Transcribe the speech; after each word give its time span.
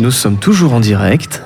Nous 0.00 0.10
sommes 0.10 0.36
toujours 0.36 0.74
en 0.74 0.80
direct. 0.80 1.42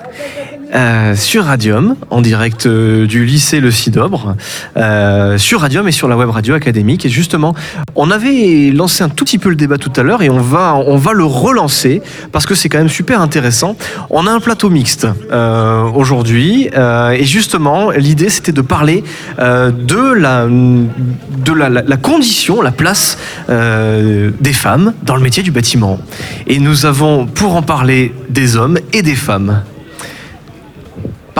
Euh, 0.74 1.16
sur 1.16 1.46
Radium, 1.46 1.96
en 2.10 2.20
direct 2.20 2.66
euh, 2.66 3.06
du 3.06 3.24
lycée 3.24 3.58
Le 3.58 3.72
Cidobre, 3.72 4.36
euh, 4.76 5.36
sur 5.36 5.62
Radium 5.62 5.88
et 5.88 5.92
sur 5.92 6.06
la 6.06 6.16
web 6.16 6.30
radio 6.30 6.54
académique. 6.54 7.04
Et 7.04 7.08
justement, 7.08 7.54
on 7.96 8.10
avait 8.10 8.70
lancé 8.72 9.02
un 9.02 9.08
tout 9.08 9.24
petit 9.24 9.38
peu 9.38 9.48
le 9.48 9.56
débat 9.56 9.78
tout 9.78 9.92
à 9.96 10.02
l'heure 10.02 10.22
et 10.22 10.30
on 10.30 10.38
va, 10.38 10.76
on 10.76 10.96
va 10.96 11.12
le 11.12 11.24
relancer 11.24 12.02
parce 12.30 12.46
que 12.46 12.54
c'est 12.54 12.68
quand 12.68 12.78
même 12.78 12.88
super 12.88 13.20
intéressant. 13.20 13.76
On 14.10 14.26
a 14.26 14.30
un 14.30 14.40
plateau 14.40 14.70
mixte 14.70 15.08
aujourd'hui 15.94 16.68
et 16.68 17.24
justement, 17.24 17.90
l'idée 17.90 18.28
c'était 18.28 18.52
de 18.52 18.60
parler 18.60 19.02
de, 19.38 20.12
la, 20.12 20.46
de 20.46 21.52
la, 21.52 21.96
condition, 21.96 22.62
la 22.62 22.72
place 22.72 23.18
des 23.48 24.52
femmes 24.52 24.92
dans 25.02 25.16
le 25.16 25.22
métier 25.22 25.42
du 25.42 25.50
bâtiment. 25.50 25.98
Et 26.46 26.58
nous 26.58 26.86
avons 26.86 27.26
pour 27.26 27.56
en 27.56 27.62
parler 27.62 28.14
des 28.28 28.56
hommes 28.56 28.78
et 28.92 29.02
des 29.02 29.16
femmes. 29.16 29.62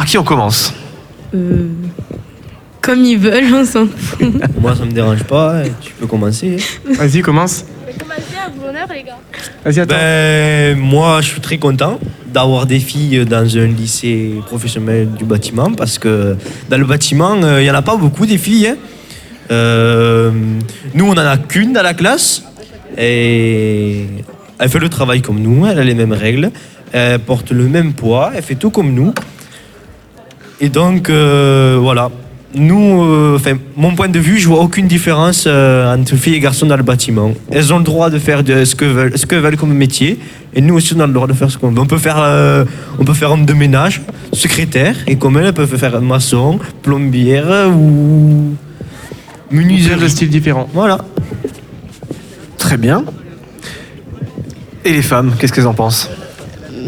Par 0.01 0.07
qui 0.07 0.17
on 0.17 0.25
commence 0.25 0.73
Euh, 1.35 1.67
comme 2.81 3.05
ils 3.05 3.19
veulent, 3.19 3.53
on 3.55 3.67
s'en 3.67 3.87
fout. 3.87 4.33
Moi, 4.59 4.75
ça 4.75 4.87
me 4.87 4.93
dérange 4.93 5.25
pas, 5.25 5.65
tu 5.83 5.93
peux 5.93 6.07
commencer. 6.07 6.57
Vas-y, 6.87 7.21
commence. 7.21 7.67
Commencez 7.99 8.23
à 8.43 8.49
vous 8.49 8.67
honneur, 8.67 8.87
les 8.91 9.03
gars. 9.03 9.19
Vas-y, 9.63 9.81
attends. 9.81 9.95
Ben, 9.95 10.79
moi, 10.79 11.21
je 11.21 11.27
suis 11.29 11.41
très 11.43 11.59
content 11.59 12.01
d'avoir 12.33 12.65
des 12.65 12.79
filles 12.81 13.27
dans 13.27 13.45
un 13.59 13.67
lycée 13.67 14.37
professionnel 14.47 15.11
du 15.19 15.27
bâtiment 15.27 15.71
parce 15.75 15.99
que 15.99 16.35
dans 16.71 16.79
le 16.79 16.87
bâtiment, 16.87 17.35
euh, 17.43 17.61
il 17.61 17.65
n'y 17.65 17.71
en 17.71 17.75
a 17.75 17.83
pas 17.83 17.97
beaucoup 17.97 18.25
des 18.25 18.39
filles. 18.39 18.69
hein. 18.69 18.77
Euh, 19.51 20.31
nous, 20.95 21.05
on 21.05 21.13
en 21.13 21.19
a 21.19 21.37
qu'une 21.37 21.75
dans 21.75 21.83
la 21.83 21.93
classe 21.93 22.43
et 22.97 24.07
elle 24.59 24.69
fait 24.71 24.79
le 24.79 24.89
travail 24.89 25.21
comme 25.21 25.41
nous, 25.43 25.67
elle 25.67 25.79
a 25.79 25.85
les 25.85 25.95
mêmes 25.95 26.15
règles, 26.15 26.53
elle 26.91 27.19
porte 27.19 27.51
le 27.51 27.65
même 27.69 27.93
poids, 27.93 28.31
elle 28.35 28.43
fait 28.43 28.55
tout 28.55 28.71
comme 28.71 28.95
nous. 28.95 29.13
Et 30.61 30.69
donc, 30.69 31.09
euh, 31.09 31.79
voilà. 31.81 32.11
Nous, 32.53 33.03
euh, 33.05 33.37
enfin, 33.37 33.57
mon 33.77 33.95
point 33.95 34.09
de 34.09 34.19
vue, 34.19 34.39
je 34.39 34.49
vois 34.49 34.61
aucune 34.61 34.89
différence 34.89 35.45
euh, 35.47 35.95
entre 35.95 36.17
filles 36.17 36.35
et 36.35 36.41
garçons 36.41 36.67
dans 36.67 36.77
le 36.77 36.83
bâtiment. 36.83 37.33
Elles 37.51 37.73
ont 37.73 37.79
le 37.79 37.85
droit 37.85 38.11
de 38.11 38.19
faire 38.19 38.43
de, 38.43 38.65
ce 38.65 38.75
que 38.75 38.85
veulent, 38.85 39.17
ce 39.17 39.25
que 39.25 39.37
veulent 39.37 39.57
comme 39.57 39.73
métier, 39.73 40.19
et 40.53 40.61
nous 40.61 40.75
aussi, 40.75 40.93
on 40.97 41.01
a 41.01 41.07
le 41.07 41.13
droit 41.13 41.29
de 41.29 41.33
faire 41.33 41.49
ce 41.49 41.57
qu'on 41.59 41.71
veut. 41.71 41.79
On 41.79 41.87
peut 41.87 41.97
faire, 41.99 42.17
euh, 42.19 42.65
on 42.99 43.05
peut 43.05 43.15
faire 43.15 43.31
homme 43.31 43.47
de 43.47 43.53
ménage, 43.53 44.03
secrétaire, 44.33 44.97
et 45.07 45.15
comme 45.17 45.37
elles, 45.39 45.47
elles 45.47 45.53
peuvent 45.53 45.77
faire 45.77 46.01
maçon, 46.03 46.59
plombière 46.83 47.71
ou 47.71 48.57
Plein 49.49 49.59
de 49.61 49.63
menuiserie. 49.65 50.11
styles 50.11 50.29
différents. 50.31 50.69
Voilà. 50.75 50.99
Très 52.59 52.77
bien. 52.77 53.05
Et 54.85 54.93
les 54.93 55.03
femmes, 55.03 55.35
qu'est-ce 55.39 55.53
qu'elles 55.53 55.69
en 55.69 55.75
pensent? 55.75 56.11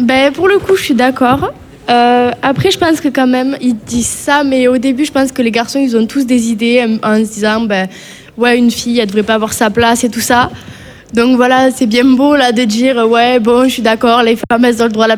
Ben, 0.00 0.32
pour 0.32 0.48
le 0.48 0.58
coup, 0.58 0.76
je 0.76 0.82
suis 0.82 0.94
d'accord. 0.94 1.52
Euh, 1.90 2.30
après, 2.42 2.70
je 2.70 2.78
pense 2.78 3.00
que 3.00 3.08
quand 3.08 3.26
même, 3.26 3.56
ils 3.60 3.76
disent 3.76 4.06
ça, 4.06 4.44
mais 4.44 4.68
au 4.68 4.78
début, 4.78 5.04
je 5.04 5.12
pense 5.12 5.32
que 5.32 5.42
les 5.42 5.50
garçons, 5.50 5.80
ils 5.80 5.96
ont 5.96 6.06
tous 6.06 6.24
des 6.24 6.50
idées 6.50 6.84
euh, 6.86 6.98
en 7.02 7.16
se 7.24 7.32
disant, 7.32 7.60
ben, 7.62 7.88
ouais, 8.36 8.56
une 8.56 8.70
fille, 8.70 8.98
elle 9.00 9.06
devrait 9.06 9.22
pas 9.24 9.34
avoir 9.34 9.52
sa 9.52 9.70
place 9.70 10.04
et 10.04 10.08
tout 10.08 10.20
ça. 10.20 10.50
Donc 11.12 11.36
voilà, 11.36 11.70
c'est 11.70 11.86
bien 11.86 12.04
beau 12.04 12.34
là 12.36 12.52
de 12.52 12.62
dire, 12.64 12.96
ouais, 13.06 13.38
bon, 13.38 13.64
je 13.64 13.68
suis 13.74 13.82
d'accord, 13.82 14.22
les 14.22 14.38
femmes, 14.50 14.64
elles 14.64 14.80
ont 14.80 14.86
le 14.86 14.92
droit 14.92 15.08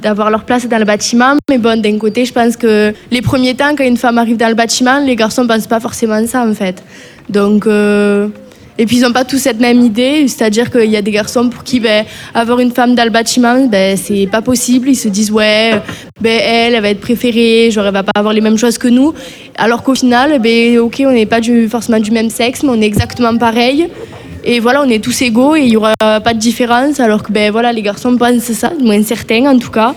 d'avoir 0.00 0.30
leur 0.30 0.44
place 0.44 0.66
dans 0.66 0.78
le 0.78 0.84
bâtiment. 0.86 1.34
Mais 1.50 1.58
bon, 1.58 1.78
d'un 1.80 1.98
côté, 1.98 2.24
je 2.24 2.32
pense 2.32 2.56
que 2.56 2.94
les 3.10 3.20
premiers 3.20 3.54
temps, 3.54 3.74
quand 3.76 3.84
une 3.84 3.98
femme 3.98 4.16
arrive 4.16 4.38
dans 4.38 4.48
le 4.48 4.54
bâtiment, 4.54 4.98
les 5.04 5.16
garçons 5.16 5.46
pensent 5.46 5.66
pas 5.66 5.80
forcément 5.80 6.26
ça, 6.26 6.46
en 6.46 6.54
fait. 6.54 6.82
Donc. 7.28 7.66
euh, 7.66 8.28
Et 8.78 8.86
puis 8.86 8.96
ils 8.98 9.02
n'ont 9.02 9.12
pas 9.12 9.24
tous 9.24 9.38
cette 9.38 9.60
même 9.60 9.80
idée, 9.82 10.26
c'est-à-dire 10.28 10.70
qu'il 10.70 10.90
y 10.90 10.96
a 10.96 11.02
des 11.02 11.10
garçons 11.10 11.48
pour 11.48 11.62
qui 11.62 11.78
ben, 11.78 12.04
avoir 12.34 12.58
une 12.58 12.72
femme 12.72 12.94
dans 12.94 13.04
le 13.04 13.10
bâtiment, 13.10 13.66
ben, 13.66 13.96
c'est 13.96 14.26
pas 14.26 14.40
possible. 14.40 14.88
Ils 14.88 14.96
se 14.96 15.08
disent 15.08 15.30
ouais, 15.30 15.72
ben, 16.20 16.40
elle, 16.42 16.74
elle 16.74 16.82
va 16.82 16.88
être 16.88 17.00
préférée, 17.00 17.70
genre 17.70 17.86
elle 17.86 17.92
va 17.92 18.02
pas 18.02 18.12
avoir 18.14 18.32
les 18.32 18.40
mêmes 18.40 18.56
choses 18.56 18.78
que 18.78 18.88
nous. 18.88 19.12
Alors 19.56 19.82
qu'au 19.82 19.94
final, 19.94 20.38
ben, 20.40 20.78
ok, 20.78 21.02
on 21.06 21.12
n'est 21.12 21.26
pas 21.26 21.40
du, 21.40 21.68
forcément 21.68 22.00
du 22.00 22.10
même 22.10 22.30
sexe, 22.30 22.62
mais 22.62 22.70
on 22.70 22.80
est 22.80 22.86
exactement 22.86 23.36
pareil. 23.36 23.88
Et 24.44 24.58
voilà, 24.58 24.82
on 24.82 24.88
est 24.88 25.02
tous 25.02 25.22
égaux 25.22 25.54
et 25.54 25.60
il 25.60 25.68
y 25.68 25.76
aura 25.76 25.94
pas 26.00 26.34
de 26.34 26.38
différence. 26.38 26.98
Alors 26.98 27.22
que 27.22 27.30
ben 27.30 27.52
voilà, 27.52 27.72
les 27.72 27.82
garçons 27.82 28.16
pensent 28.16 28.52
ça, 28.52 28.72
moins 28.80 29.02
certains 29.02 29.46
en 29.46 29.58
tout 29.58 29.70
cas. 29.70 29.94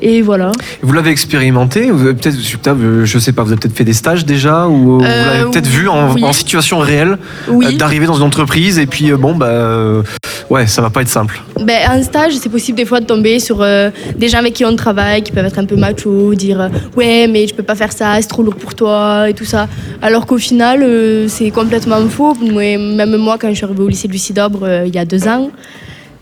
Et 0.00 0.22
voilà. 0.22 0.52
Vous 0.82 0.92
l'avez 0.92 1.10
expérimenté 1.10 1.90
vous 1.90 2.02
avez 2.04 2.14
peut-être, 2.14 2.36
je 2.40 3.18
sais 3.18 3.32
pas, 3.32 3.42
vous 3.42 3.52
avez 3.52 3.60
peut-être 3.60 3.76
fait 3.76 3.84
des 3.84 3.92
stages 3.92 4.24
déjà 4.24 4.66
ou 4.66 4.98
vous 4.98 5.04
Euh, 5.04 5.26
l'avez 5.38 5.50
peut-être 5.50 5.66
vu 5.66 5.88
en, 5.88 6.12
oui. 6.12 6.24
en 6.24 6.32
situation 6.32 6.78
réelle 6.78 7.18
Oui. 7.48 7.66
euh, 7.66 7.76
d'arriver 7.76 8.06
dans 8.06 8.14
une 8.16 8.22
entreprise 8.22 8.78
et 8.78 8.86
puis 8.86 9.10
euh, 9.10 9.16
bon 9.16 9.34
bah 9.34 10.02
ouais, 10.50 10.66
ça 10.66 10.82
va 10.82 10.90
pas 10.90 11.02
être 11.02 11.08
simple. 11.08 11.40
Ben, 11.60 11.78
en 11.90 12.02
stage, 12.02 12.34
c'est 12.34 12.48
possible 12.48 12.76
des 12.78 12.84
fois 12.84 13.00
de 13.00 13.06
tomber 13.06 13.38
sur 13.38 13.62
euh, 13.62 13.90
des 14.16 14.28
gens 14.28 14.38
avec 14.38 14.54
qui 14.54 14.64
on 14.64 14.76
travaille, 14.76 15.22
qui 15.22 15.32
peuvent 15.32 15.44
être 15.46 15.58
un 15.58 15.64
peu 15.64 15.76
macho, 15.76 16.34
dire 16.34 16.60
euh, 16.60 16.68
ouais, 16.96 17.26
mais 17.28 17.46
je 17.46 17.54
peux 17.54 17.62
pas 17.62 17.74
faire 17.74 17.92
ça, 17.92 18.16
c'est 18.20 18.28
trop 18.28 18.42
lourd 18.42 18.56
pour 18.56 18.74
toi 18.74 19.28
et 19.28 19.34
tout 19.34 19.44
ça. 19.44 19.66
Alors 20.02 20.26
qu'au 20.26 20.38
final, 20.38 20.82
euh, 20.82 21.26
c'est 21.28 21.50
complètement 21.50 22.06
faux. 22.08 22.34
Même 22.34 23.16
moi, 23.16 23.36
quand 23.40 23.48
je 23.50 23.54
suis 23.54 23.64
arrivée 23.64 23.82
au 23.82 23.88
lycée 23.88 24.08
de 24.08 24.12
Lucidobre 24.12 24.60
euh, 24.62 24.84
il 24.86 24.94
y 24.94 24.98
a 24.98 25.04
deux 25.04 25.26
ans, 25.26 25.50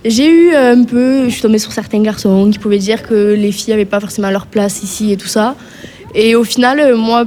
j'ai 0.04 0.28
eu 0.28 0.54
euh, 0.54 0.74
un 0.74 0.84
peu, 0.84 1.24
je 1.24 1.30
suis 1.30 1.42
tombée 1.42 1.58
sur 1.58 1.72
certains 1.72 2.02
garçons 2.02 2.50
qui 2.50 2.58
pouvaient 2.58 2.78
dire 2.78 3.02
que 3.02 3.34
les 3.34 3.52
filles 3.52 3.70
n'avaient 3.72 3.84
pas 3.84 4.00
forcément 4.00 4.30
leur 4.30 4.46
place 4.46 4.82
ici 4.82 5.12
et 5.12 5.16
tout 5.16 5.28
ça. 5.28 5.56
Et 6.14 6.36
au 6.36 6.44
final, 6.44 6.78
euh, 6.78 6.96
moi, 6.96 7.24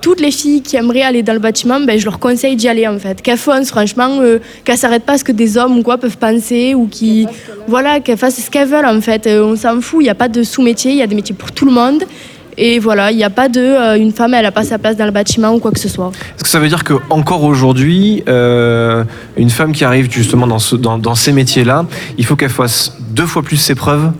toutes 0.00 0.20
les 0.20 0.30
filles 0.30 0.62
qui 0.62 0.76
aimeraient 0.76 1.02
aller 1.02 1.22
dans 1.24 1.32
le 1.32 1.40
bâtiment, 1.40 1.80
ben, 1.80 1.98
je 1.98 2.04
leur 2.04 2.20
conseille 2.20 2.54
d'y 2.54 2.68
aller 2.68 2.86
en 2.86 2.98
fait. 2.98 3.20
Qu'elles 3.20 3.36
foncent, 3.36 3.68
franchement, 3.68 4.20
euh, 4.20 4.38
qu'elles 4.64 4.78
s'arrêtent 4.78 5.04
pas 5.04 5.14
à 5.14 5.18
ce 5.18 5.24
que 5.24 5.32
des 5.32 5.58
hommes 5.58 5.78
ou 5.78 5.82
quoi 5.82 5.98
peuvent 5.98 6.18
penser 6.18 6.74
ou 6.74 6.86
qui, 6.86 7.26
voilà, 7.66 7.98
qu'elles 7.98 8.16
fassent 8.16 8.40
ce 8.40 8.50
qu'elles 8.50 8.68
veulent 8.68 8.86
en 8.86 9.00
fait. 9.00 9.26
Euh, 9.26 9.42
on 9.42 9.56
s'en 9.56 9.80
fout, 9.80 10.00
il 10.00 10.04
n'y 10.04 10.10
a 10.10 10.14
pas 10.14 10.28
de 10.28 10.44
sous-métier, 10.44 10.92
il 10.92 10.98
y 10.98 11.02
a 11.02 11.08
des 11.08 11.16
métiers 11.16 11.34
pour 11.34 11.50
tout 11.50 11.64
le 11.64 11.72
monde. 11.72 12.04
Et 12.58 12.80
voilà, 12.80 13.12
il 13.12 13.16
n'y 13.16 13.24
a 13.24 13.30
pas 13.30 13.48
de 13.48 13.60
euh, 13.60 13.96
une 13.96 14.12
femme, 14.12 14.34
elle 14.34 14.42
n'a 14.42 14.50
pas 14.50 14.64
sa 14.64 14.78
place 14.78 14.96
dans 14.96 15.04
le 15.04 15.12
bâtiment 15.12 15.54
ou 15.54 15.60
quoi 15.60 15.70
que 15.70 15.78
ce 15.78 15.88
soit. 15.88 16.10
Est-ce 16.34 16.42
que 16.42 16.50
ça 16.50 16.58
veut 16.58 16.68
dire 16.68 16.82
que 16.82 16.94
encore 17.08 17.44
aujourd'hui, 17.44 18.24
euh, 18.28 19.04
une 19.36 19.50
femme 19.50 19.72
qui 19.72 19.84
arrive 19.84 20.10
justement 20.10 20.46
dans, 20.48 20.58
ce, 20.58 20.74
dans, 20.74 20.98
dans 20.98 21.14
ces 21.14 21.32
métiers-là, 21.32 21.86
il 22.18 22.26
faut 22.26 22.34
qu'elle 22.34 22.50
fasse 22.50 22.96
deux 23.10 23.26
fois 23.26 23.42
plus 23.42 23.58
ses 23.58 23.76
preuves 23.76 24.10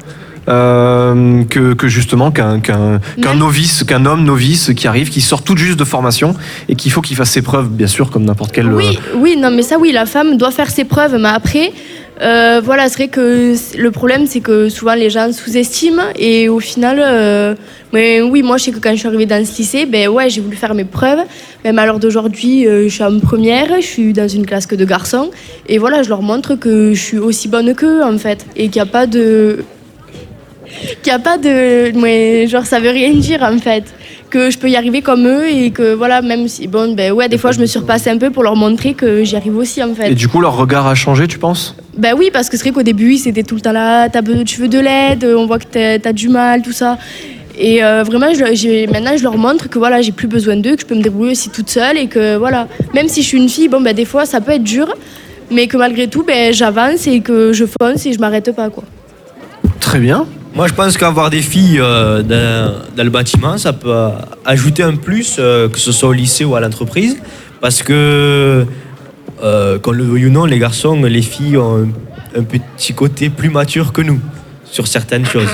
euh, 0.49 1.45
que, 1.45 1.75
que 1.75 1.89
justement 1.89 2.31
qu'un 2.31 2.61
novice, 3.35 3.85
qu'un 3.85 4.07
homme 4.07 4.25
novice 4.25 4.73
qui 4.75 4.87
arrive, 4.87 5.11
qui 5.11 5.21
sort 5.21 5.43
tout 5.43 5.57
juste 5.57 5.79
de 5.79 5.85
formation 5.85 6.35
et 6.69 6.77
qu'il 6.77 6.91
faut 6.93 7.03
qu'il 7.03 7.17
fasse 7.17 7.31
ses 7.31 7.43
preuves, 7.43 7.69
bien 7.69 7.89
sûr, 7.89 8.11
comme 8.11 8.25
n'importe 8.25 8.53
quel. 8.53 8.73
Oui, 8.73 8.99
oui, 9.17 9.37
non, 9.37 9.51
mais 9.51 9.63
ça, 9.63 9.79
oui, 9.79 9.93
la 9.93 10.07
femme 10.07 10.37
doit 10.39 10.53
faire 10.53 10.71
ses 10.71 10.85
preuves, 10.85 11.17
mais 11.21 11.29
après, 11.29 11.73
euh, 12.21 12.61
voilà, 12.65 12.89
c'est 12.89 12.97
vrai 12.97 13.09
que 13.09 13.55
le 13.77 13.91
problème, 13.91 14.27
c'est 14.27 14.41
que 14.41 14.69
souvent 14.69 14.95
les 14.95 15.11
gens 15.11 15.33
sous-estiment, 15.33 16.03
et 16.17 16.49
au 16.49 16.59
final, 16.59 17.01
euh, 17.01 17.55
mais 17.93 18.21
oui, 18.21 18.43
moi, 18.43 18.57
je 18.57 18.65
sais 18.65 18.73
que 18.73 18.81
quand 18.81 18.91
je 18.91 18.97
suis 18.97 19.09
arrivée 19.09 19.27
dans 19.27 19.45
ce 19.45 19.57
lycée, 19.57 19.87
ben 19.87 20.09
ouais, 20.09 20.29
j'ai 20.29 20.41
voulu 20.41 20.57
faire 20.57 20.75
mes 20.75 20.85
preuves, 20.85 21.21
même 21.65 21.79
à 21.79 21.87
l'heure 21.87 22.01
d'aujourd'hui, 22.01 22.67
euh, 22.67 22.85
je 22.85 22.95
suis 22.95 23.05
en 23.05 23.19
première, 23.21 23.77
je 23.77 23.87
suis 23.87 24.13
dans 24.13 24.29
une 24.29 24.47
classe 24.47 24.67
que 24.67 24.75
de 24.75 24.85
garçons, 24.85 25.31
et 25.69 25.79
voilà, 25.79 26.03
je 26.03 26.09
leur 26.09 26.23
montre 26.23 26.57
que 26.57 26.93
je 26.93 27.01
suis 27.01 27.19
aussi 27.19 27.47
bonne 27.47 27.75
qu'eux, 27.75 28.03
en 28.03 28.19
fait, 28.19 28.45
et 28.57 28.69
qu'il 28.69 28.83
n'y 28.83 28.89
a 28.89 28.93
pas 28.93 29.07
de. 29.07 29.65
Qu'il 31.03 31.13
n'y 31.13 31.17
a 31.17 31.19
pas 31.19 31.39
de. 31.39 31.97
mais 31.99 32.47
genre, 32.47 32.67
ça 32.67 32.81
veut 32.81 32.91
rien 32.91 33.13
dire, 33.13 33.43
en 33.43 33.59
fait. 33.59 33.85
Que 34.31 34.51
je 34.51 34.59
peux 34.59 34.69
y 34.69 34.77
arriver 34.77 35.01
comme 35.01 35.27
eux 35.27 35.49
et 35.49 35.71
que 35.71 35.95
voilà 35.95 36.21
même 36.21 36.49
si 36.49 36.67
bon 36.67 36.95
ben 36.95 37.13
ouais 37.13 37.31
des 37.31 37.39
fois 37.39 37.51
je 37.51 37.61
me 37.61 37.65
surpasse 37.65 38.07
un 38.07 38.19
peu 38.19 38.29
pour 38.29 38.43
leur 38.43 38.57
montrer 38.57 38.93
que 38.93 39.25
j'y 39.25 39.37
arrive 39.37 39.57
aussi 39.57 39.83
en 39.83 39.95
fait. 39.95 40.11
Et 40.11 40.15
du 40.15 40.29
coup, 40.29 40.43
leur 40.43 40.55
regard 40.55 40.87
a 40.87 40.95
changé, 40.95 41.27
tu 41.27 41.39
penses? 41.39 41.75
Ben 41.97 42.15
oui 42.15 42.29
parce 42.31 42.51
que 42.51 42.59
c'est 42.59 42.65
vrai 42.65 42.73
qu'au 42.73 42.83
début 42.83 43.17
c'était 43.17 43.43
tout 43.43 43.55
le 43.55 43.63
temps 43.63 43.73
là 43.73 44.11
t'as 44.11 44.21
tu 44.45 44.61
veux 44.61 44.69
de 44.69 44.79
l'aide 44.79 45.25
on 45.25 45.47
voit 45.47 45.59
que 45.59 45.65
t'as 45.65 46.07
as 46.07 46.13
du 46.13 46.29
mal 46.29 46.61
tout 46.61 46.73
ça. 46.73 46.99
Et 47.57 47.83
euh, 47.83 48.03
vraiment 48.03 48.35
je, 48.35 48.91
maintenant 48.93 49.17
je 49.17 49.23
leur 49.23 49.39
montre 49.39 49.71
que 49.71 49.79
voilà 49.79 50.03
j'ai 50.03 50.13
plus 50.13 50.29
besoin 50.29 50.57
d'eux 50.57 50.75
que 50.75 50.83
je 50.83 50.87
peux 50.87 50.95
me 50.95 51.03
débrouiller 51.03 51.33
aussi 51.33 51.49
toute 51.49 51.71
seule 51.71 51.97
et 51.97 52.07
que 52.07 52.37
voilà. 52.37 52.69
Même 52.93 53.09
si 53.09 53.23
je 53.23 53.29
suis 53.29 53.39
une 53.39 53.49
fille 53.49 53.69
bon 53.69 53.81
ben 53.81 53.95
des 53.95 54.05
fois 54.05 54.27
ça 54.27 54.43
peut 54.43 54.53
être 54.53 54.63
dur 54.63 54.95
mais 55.51 55.69
que 55.69 55.79
malgré 55.79 56.07
tout 56.07 56.23
ben 56.23 56.53
j'avance 56.53 57.07
et 57.07 57.21
que 57.21 57.55
je 57.55 57.65
fonce 57.65 58.05
et 58.05 58.13
je 58.13 58.19
m'arrête 58.19 58.53
pas 58.55 58.69
quoi. 58.69 58.85
Très 59.81 60.01
bien. 60.01 60.27
Moi, 60.55 60.67
je 60.67 60.75
pense 60.75 60.97
qu'avoir 60.97 61.31
des 61.31 61.43
filles 61.43 61.79
euh, 61.81 62.23
dans, 62.23 63.05
le 63.05 63.11
bâtiment, 63.11 63.59
ça 63.59 63.73
peut 63.73 63.95
ajouter 64.45 64.83
un 64.83 64.97
plus, 64.97 65.37
euh, 65.39 65.69
que 65.69 65.79
ce 65.79 65.93
soit 65.93 66.09
au 66.09 66.13
lycée 66.13 66.45
ou 66.45 66.55
à 66.57 66.61
l'entreprise. 66.61 67.17
Parce 67.61 67.83
que, 67.83 68.67
euh, 69.43 69.79
qu'on 69.79 69.93
le 69.93 70.05
veuille 70.05 70.27
ou 70.27 70.31
non, 70.31 70.45
les 70.45 70.59
garçons, 70.59 71.01
les 71.03 71.23
filles 71.23 71.57
ont 71.57 71.89
un 72.37 72.43
petit 72.43 72.95
côté 72.95 73.31
plus 73.31 73.51
mature 73.51 73.93
que 73.93 74.03
nous 74.03 74.21
sur 74.65 74.87
certaines 74.87 75.27
choses. 75.27 75.49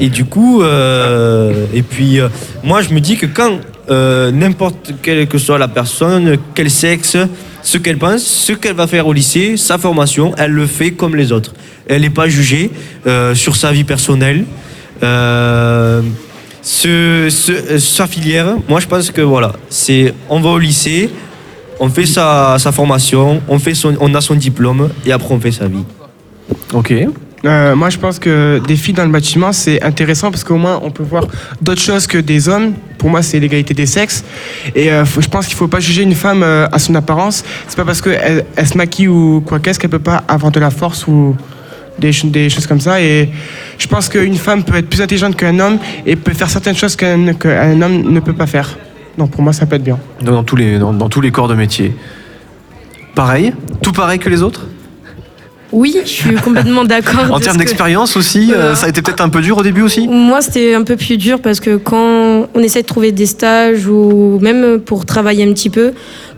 Et 0.00 0.08
du 0.08 0.24
coup, 0.24 0.62
euh, 0.62 1.66
et 1.72 1.82
puis, 1.82 2.20
euh, 2.20 2.28
moi, 2.62 2.82
je 2.82 2.92
me 2.92 3.00
dis 3.00 3.16
que 3.16 3.26
quand 3.26 3.58
euh, 3.90 4.30
n'importe 4.30 4.92
quelle 5.02 5.26
que 5.26 5.38
soit 5.38 5.58
la 5.58 5.68
personne, 5.68 6.36
quel 6.54 6.70
sexe, 6.70 7.16
ce 7.62 7.78
qu'elle 7.78 7.98
pense, 7.98 8.22
ce 8.22 8.52
qu'elle 8.52 8.74
va 8.74 8.86
faire 8.86 9.06
au 9.06 9.12
lycée, 9.12 9.56
sa 9.56 9.78
formation, 9.78 10.34
elle 10.36 10.52
le 10.52 10.66
fait 10.66 10.92
comme 10.92 11.16
les 11.16 11.32
autres. 11.32 11.54
Elle 11.86 12.02
n'est 12.02 12.10
pas 12.10 12.28
jugée 12.28 12.70
sur 13.34 13.56
sa 13.56 13.72
vie 13.72 13.84
personnelle. 13.84 14.44
Sa 16.62 18.06
filière, 18.06 18.56
moi 18.68 18.80
je 18.80 18.86
pense 18.86 19.10
que 19.10 19.20
voilà, 19.20 19.52
c'est 19.68 20.14
on 20.28 20.40
va 20.40 20.50
au 20.50 20.58
lycée, 20.58 21.10
on 21.80 21.88
fait 21.88 22.06
sa, 22.06 22.56
sa 22.58 22.70
formation, 22.70 23.42
on, 23.48 23.58
fait 23.58 23.74
son, 23.74 23.96
on 24.00 24.14
a 24.14 24.20
son 24.20 24.36
diplôme 24.36 24.90
et 25.04 25.12
après 25.12 25.34
on 25.34 25.40
fait 25.40 25.50
sa 25.50 25.66
vie. 25.66 25.84
Ok. 26.72 26.92
Euh, 27.44 27.74
moi, 27.74 27.90
je 27.90 27.98
pense 27.98 28.18
que 28.18 28.60
des 28.66 28.76
filles 28.76 28.94
dans 28.94 29.04
le 29.04 29.10
bâtiment, 29.10 29.52
c'est 29.52 29.82
intéressant 29.82 30.30
parce 30.30 30.44
qu'au 30.44 30.56
moins, 30.56 30.80
on 30.82 30.90
peut 30.90 31.02
voir 31.02 31.26
d'autres 31.60 31.80
choses 31.80 32.06
que 32.06 32.18
des 32.18 32.48
hommes. 32.48 32.74
Pour 32.98 33.10
moi, 33.10 33.22
c'est 33.22 33.40
l'égalité 33.40 33.74
des 33.74 33.86
sexes. 33.86 34.24
Et 34.74 34.92
euh, 34.92 35.04
je 35.04 35.28
pense 35.28 35.46
qu'il 35.46 35.56
faut 35.56 35.68
pas 35.68 35.80
juger 35.80 36.02
une 36.02 36.14
femme 36.14 36.42
euh, 36.42 36.68
à 36.70 36.78
son 36.78 36.94
apparence. 36.94 37.44
C'est 37.66 37.76
pas 37.76 37.84
parce 37.84 38.00
qu'elle 38.00 38.44
elle 38.54 38.66
se 38.66 38.76
maquille 38.76 39.08
ou 39.08 39.42
quoi 39.44 39.58
qu'est-ce 39.58 39.78
qu'elle 39.80 39.90
peut 39.90 39.98
pas 39.98 40.22
avoir 40.28 40.52
de 40.52 40.60
la 40.60 40.70
force 40.70 41.06
ou 41.08 41.36
des, 41.98 42.12
des 42.24 42.48
choses 42.48 42.66
comme 42.66 42.80
ça. 42.80 43.00
Et 43.00 43.28
je 43.76 43.88
pense 43.88 44.08
qu'une 44.08 44.36
femme 44.36 44.62
peut 44.62 44.76
être 44.76 44.88
plus 44.88 45.02
intelligente 45.02 45.36
qu'un 45.36 45.58
homme 45.58 45.78
et 46.06 46.14
peut 46.14 46.34
faire 46.34 46.48
certaines 46.48 46.76
choses 46.76 46.94
qu'un 46.94 47.82
homme 47.82 48.12
ne 48.12 48.20
peut 48.20 48.34
pas 48.34 48.46
faire. 48.46 48.78
Donc 49.18 49.32
pour 49.32 49.42
moi, 49.42 49.52
ça 49.52 49.66
peut 49.66 49.76
être 49.76 49.84
bien. 49.84 49.98
Dans, 50.22 50.44
tous 50.44 50.56
les, 50.56 50.78
dans 50.78 51.08
tous 51.08 51.20
les 51.20 51.32
corps 51.32 51.48
de 51.48 51.54
métier. 51.54 51.94
Pareil? 53.14 53.52
Tout 53.82 53.92
pareil 53.92 54.18
que 54.18 54.30
les 54.30 54.42
autres? 54.42 54.66
Oui, 55.72 55.96
je 56.04 56.08
suis 56.08 56.34
complètement 56.36 56.84
d'accord. 56.84 57.30
En 57.30 57.38
de 57.38 57.42
termes 57.44 57.56
que- 57.56 57.60
d'expérience 57.62 58.16
aussi, 58.16 58.52
euh, 58.52 58.74
ça 58.74 58.86
a 58.86 58.88
été 58.90 59.00
peut-être 59.02 59.22
un 59.22 59.28
peu 59.30 59.40
dur 59.40 59.56
au 59.58 59.62
début 59.62 59.82
aussi 59.82 60.06
Moi, 60.06 60.40
c'était 60.42 60.74
un 60.74 60.82
peu 60.82 60.96
plus 60.96 61.16
dur 61.16 61.40
parce 61.40 61.60
que 61.60 61.76
quand 61.76 62.46
on 62.54 62.60
essaie 62.60 62.82
de 62.82 62.86
trouver 62.86 63.10
des 63.12 63.26
stages 63.26 63.86
ou 63.86 64.38
même 64.40 64.78
pour 64.80 65.06
travailler 65.06 65.44
un 65.48 65.52
petit 65.52 65.70
peu, 65.70 65.92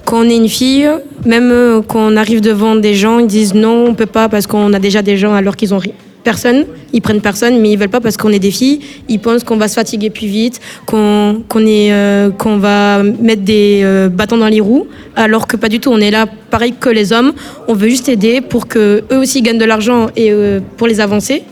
quand 0.04 0.18
on 0.20 0.28
est 0.28 0.36
une 0.36 0.48
fille, 0.48 0.88
même 1.26 1.82
quand 1.88 2.00
on 2.12 2.16
arrive 2.16 2.40
devant 2.40 2.76
des 2.76 2.94
gens, 2.94 3.18
ils 3.18 3.26
disent 3.26 3.54
non, 3.54 3.86
on 3.88 3.94
peut 3.94 4.06
pas 4.06 4.28
parce 4.28 4.46
qu'on 4.46 4.72
a 4.72 4.78
déjà 4.78 5.02
des 5.02 5.16
gens 5.16 5.34
alors 5.34 5.56
qu'ils 5.56 5.74
ont 5.74 5.78
ri- 5.78 5.94
personne, 6.24 6.64
ils 6.92 7.00
prennent 7.00 7.20
personne, 7.20 7.60
mais 7.60 7.70
ils 7.70 7.78
veulent 7.78 7.88
pas 7.88 8.00
parce 8.00 8.16
qu'on 8.16 8.30
est 8.30 8.38
des 8.40 8.50
filles. 8.50 8.80
Ils 9.08 9.20
pensent 9.20 9.44
qu'on 9.44 9.56
va 9.56 9.68
se 9.68 9.74
fatiguer 9.74 10.10
plus 10.10 10.26
vite, 10.26 10.60
qu'on 10.86 11.42
qu'on 11.48 11.64
est, 11.66 11.92
euh, 11.92 12.30
qu'on 12.30 12.56
va 12.56 13.02
mettre 13.02 13.42
des 13.42 13.82
euh, 13.84 14.08
bâtons 14.08 14.38
dans 14.38 14.48
les 14.48 14.60
roues, 14.60 14.88
alors 15.14 15.46
que 15.46 15.56
pas 15.56 15.68
du 15.68 15.78
tout. 15.78 15.90
On 15.90 15.98
est 15.98 16.10
là, 16.10 16.26
pareil 16.50 16.74
que 16.78 16.88
les 16.88 17.12
hommes. 17.12 17.32
On 17.68 17.74
veut 17.74 17.88
juste 17.88 18.08
aider 18.08 18.40
pour 18.40 18.66
que 18.66 19.04
eux 19.12 19.18
aussi 19.18 19.42
gagnent 19.42 19.58
de 19.58 19.64
l'argent 19.64 20.08
et 20.16 20.32
euh, 20.32 20.60
pour 20.76 20.88
les 20.88 21.00
avancer. 21.00 21.44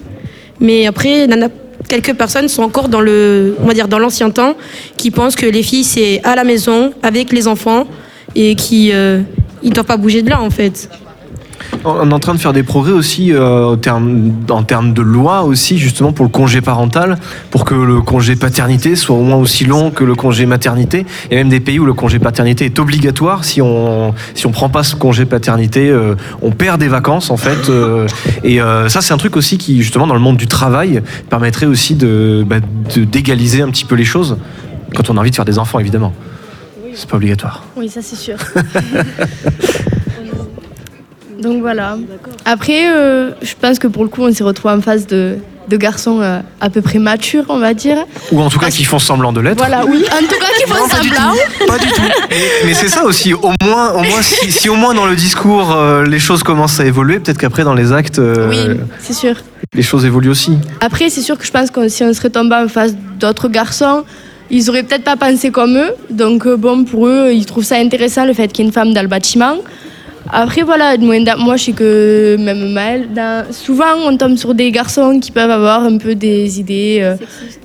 Mais 0.59 0.87
après, 0.87 1.29
quelques 1.89 2.15
personnes 2.15 2.49
sont 2.49 2.63
encore 2.63 2.89
dans 2.89 3.01
le, 3.01 3.57
on 3.63 3.67
va 3.67 3.75
dire 3.75 3.89
dans 3.89 3.99
l'ancien 3.99 4.31
temps, 4.31 4.55
qui 4.97 5.11
pensent 5.11 5.37
que 5.37 5.47
les 5.47 5.63
filles 5.63 5.85
c'est 5.85 6.21
à 6.25 6.35
la 6.35 6.45
maison 6.45 6.93
avec 7.03 7.33
les 7.33 7.47
enfants 7.49 7.85
et 8.35 8.55
qui 8.55 8.93
ils 9.63 9.73
doivent 9.73 9.87
pas 9.87 9.97
bouger 9.97 10.23
de 10.23 10.31
là 10.31 10.41
en 10.41 10.51
fait. 10.51 10.89
On 11.85 12.11
est 12.11 12.15
en 12.15 12.19
train 12.21 12.35
de 12.35 12.39
faire 12.41 12.53
des 12.53 12.63
progrès 12.63 12.93
aussi 12.93 13.33
euh, 13.33 13.65
en, 13.73 13.77
termes, 13.77 14.33
en 14.51 14.63
termes 14.63 14.93
de 14.93 15.03
loi 15.03 15.43
aussi, 15.43 15.79
justement 15.79 16.13
pour 16.13 16.25
le 16.25 16.31
congé 16.31 16.61
parental, 16.61 17.19
pour 17.51 17.65
que 17.65 17.75
le 17.75 18.01
congé 18.01 18.37
paternité 18.37 18.95
soit 18.97 19.17
au 19.17 19.23
moins 19.23 19.37
aussi 19.37 19.65
long 19.65 19.91
que 19.91 20.05
le 20.05 20.15
congé 20.15 20.47
maternité. 20.47 21.05
Il 21.31 21.35
y 21.35 21.37
a 21.37 21.39
même 21.41 21.49
des 21.49 21.61
pays 21.61 21.79
où 21.79 21.85
le 21.87 21.95
congé 21.95 22.19
paternité 22.19 22.65
est 22.67 22.79
obligatoire. 22.79 23.45
Si 23.45 23.61
on 23.61 24.15
si 24.35 24.47
on 24.47 24.51
prend 24.53 24.69
pas 24.69 24.83
ce 24.85 24.95
congé 24.97 25.25
paternité, 25.25 25.91
euh, 25.91 26.15
on 26.41 26.51
perd 26.53 26.81
des 26.81 26.89
vacances 26.89 27.31
en 27.31 27.37
fait. 27.37 27.69
euh, 27.69 28.07
et 28.45 28.59
ça, 28.89 29.01
c'est 29.01 29.13
un 29.15 29.19
truc 29.19 29.37
aussi 29.37 29.59
qui, 29.59 29.83
justement, 29.83 30.07
dans 30.07 30.15
le 30.15 30.21
monde 30.21 30.37
du 30.37 30.47
travail, 30.47 31.03
permettrait 31.31 31.67
aussi 31.67 31.95
de 31.95 32.45
bah, 32.47 32.57
de- 32.95 33.05
d'égaliser 33.05 33.63
un 33.63 33.69
petit 33.71 33.85
peu 33.85 33.95
les 33.95 34.05
choses 34.05 34.37
quand 34.95 35.11
on 35.11 35.17
a 35.17 35.21
envie 35.21 35.31
de 35.31 35.35
faire 35.37 35.45
des 35.45 35.59
enfants, 35.59 35.79
évidemment. 35.79 36.13
C'est 36.95 37.09
pas 37.09 37.17
obligatoire. 37.17 37.63
Oui, 37.77 37.89
ça 37.89 38.01
c'est 38.03 38.17
sûr. 38.17 38.37
Donc 41.43 41.61
voilà. 41.61 41.97
Après, 42.45 42.89
euh, 42.89 43.31
je 43.43 43.55
pense 43.61 43.79
que 43.79 43.87
pour 43.89 44.05
le 44.05 44.09
coup, 44.09 44.23
on 44.23 44.33
s'est 44.33 44.45
retrouvé 44.45 44.75
en 44.75 44.81
face 44.81 45.07
de, 45.07 45.37
de 45.69 45.77
garçons 45.77 46.21
euh, 46.21 46.41
à 46.61 46.71
peu 46.71 46.81
près 46.83 46.99
matures, 46.99 47.45
on 47.49 47.59
va 47.59 47.75
dire. 47.75 47.99
Ou 48.31 48.41
en 48.41 48.49
tout 48.49 48.59
cas 48.59 48.71
qui 48.71 48.85
font 48.85 48.99
semblant 48.99 49.33
de 49.33 49.41
l'être. 49.41 49.59
Voilà, 49.59 49.85
oui. 49.85 50.05
En 50.13 50.19
tout 50.19 50.39
cas, 50.39 50.47
qui 50.59 50.71
font 50.71 50.83
Non, 50.83 50.89
pas 50.89 51.01
du 51.01 51.09
semblant. 51.09 51.33
tout. 51.59 51.67
Pas 51.67 51.79
du 51.79 51.87
tout. 51.89 52.03
Mais, 52.31 52.37
mais 52.67 52.75
c'est 52.75 52.89
ça 52.89 53.05
aussi. 53.05 53.35
Au 53.35 53.53
moins, 53.65 53.93
au 53.93 54.03
moins 54.03 54.23
si, 54.23 54.53
si 54.53 54.69
au 54.69 54.77
moins 54.77 54.95
dans 54.95 55.07
le 55.07 55.17
discours, 55.17 55.73
euh, 55.75 56.05
les 56.05 56.19
choses 56.21 56.43
commencent 56.43 56.79
à 56.81 56.85
évoluer, 56.87 57.19
peut-être 57.19 57.39
qu'après 57.39 57.65
dans 57.65 57.75
les 57.75 57.93
actes, 57.93 58.19
euh, 58.19 58.49
Oui, 58.49 58.81
c'est 59.01 59.13
sûr. 59.15 59.35
les 59.75 59.83
choses 59.83 60.05
évoluent 60.05 60.31
aussi. 60.31 60.53
Après, 60.81 61.11
c'est 61.11 61.23
sûr 61.23 61.37
que 61.39 61.45
je 61.45 61.51
pense 61.51 61.71
que 61.71 61.89
si 61.89 62.03
on 62.05 62.13
serait 62.13 62.31
tombé 62.31 62.55
en 62.57 62.69
face 62.69 62.95
d'autres 63.19 63.49
garçons, 63.49 64.05
ils 64.51 64.69
auraient 64.69 64.83
peut-être 64.83 65.05
pas 65.05 65.17
pensé 65.17 65.51
comme 65.51 65.77
eux. 65.77 65.93
Donc, 66.11 66.47
bon, 66.47 66.85
pour 66.85 67.07
eux, 67.09 67.31
ils 67.33 67.47
trouvent 67.47 67.65
ça 67.65 67.77
intéressant 67.77 68.27
le 68.27 68.33
fait 68.35 68.49
qu'il 68.49 68.65
y 68.65 68.67
ait 68.67 68.69
une 68.69 68.73
femme 68.73 68.93
dans 68.93 69.03
le 69.03 69.09
bâtiment. 69.09 69.57
Après, 70.31 70.63
voilà, 70.63 70.97
moi, 70.99 71.57
je 71.57 71.65
sais 71.65 71.73
que 71.73 72.37
même 72.39 72.73
Maëlle, 72.73 73.09
dans- 73.15 73.45
souvent 73.53 73.95
on 74.07 74.17
tombe 74.17 74.37
sur 74.37 74.55
des 74.55 74.71
garçons 74.71 75.19
qui 75.21 75.31
peuvent 75.31 75.51
avoir 75.51 75.83
un 75.83 75.99
peu 75.99 76.15
des 76.15 76.61
idées 76.61 77.01
euh, 77.03 77.17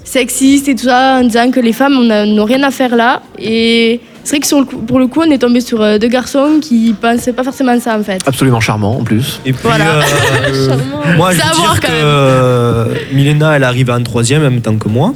sexistes 0.04 0.68
et 0.68 0.76
tout 0.76 0.86
ça, 0.86 1.20
en 1.20 1.24
disant 1.24 1.52
que 1.52 1.60
les 1.60 1.74
femmes 1.74 1.98
on 1.98 2.26
n'ont 2.26 2.46
rien 2.46 2.64
à 2.64 2.72
faire 2.72 2.96
là. 2.96 3.22
Et 3.40 4.00
c'est 4.24 4.32
vrai 4.32 4.40
que 4.40 4.48
sur 4.48 4.60
le 4.60 4.66
coup- 4.66 4.78
pour 4.80 5.00
le 5.00 5.08
coup, 5.08 5.22
on 5.26 5.32
est 5.32 5.38
tombé 5.38 5.62
sur 5.62 5.82
euh, 5.82 5.98
deux 5.98 6.08
garçons 6.10 6.60
qui 6.62 6.94
pensaient 7.00 7.32
pas 7.34 7.44
forcément 7.44 7.80
ça 7.80 7.98
en 7.98 8.04
fait. 8.04 8.22
Absolument 8.26 8.60
charmant 8.60 8.98
en 9.00 9.04
plus. 9.04 9.40
Et 9.46 9.54
puis, 9.54 9.62
Voilà. 9.64 10.00
euh, 10.00 10.76
moi, 11.18 11.32
je 11.32 11.38
dire 11.38 11.80
que 11.80 11.88
même. 11.88 11.96
euh, 12.04 12.86
Milena, 13.14 13.56
elle 13.56 13.64
arrive 13.64 13.92
en 13.92 14.02
troisième 14.04 14.42
en 14.42 14.50
même 14.50 14.62
temps 14.62 14.78
que 14.78 14.90
moi. 14.90 15.14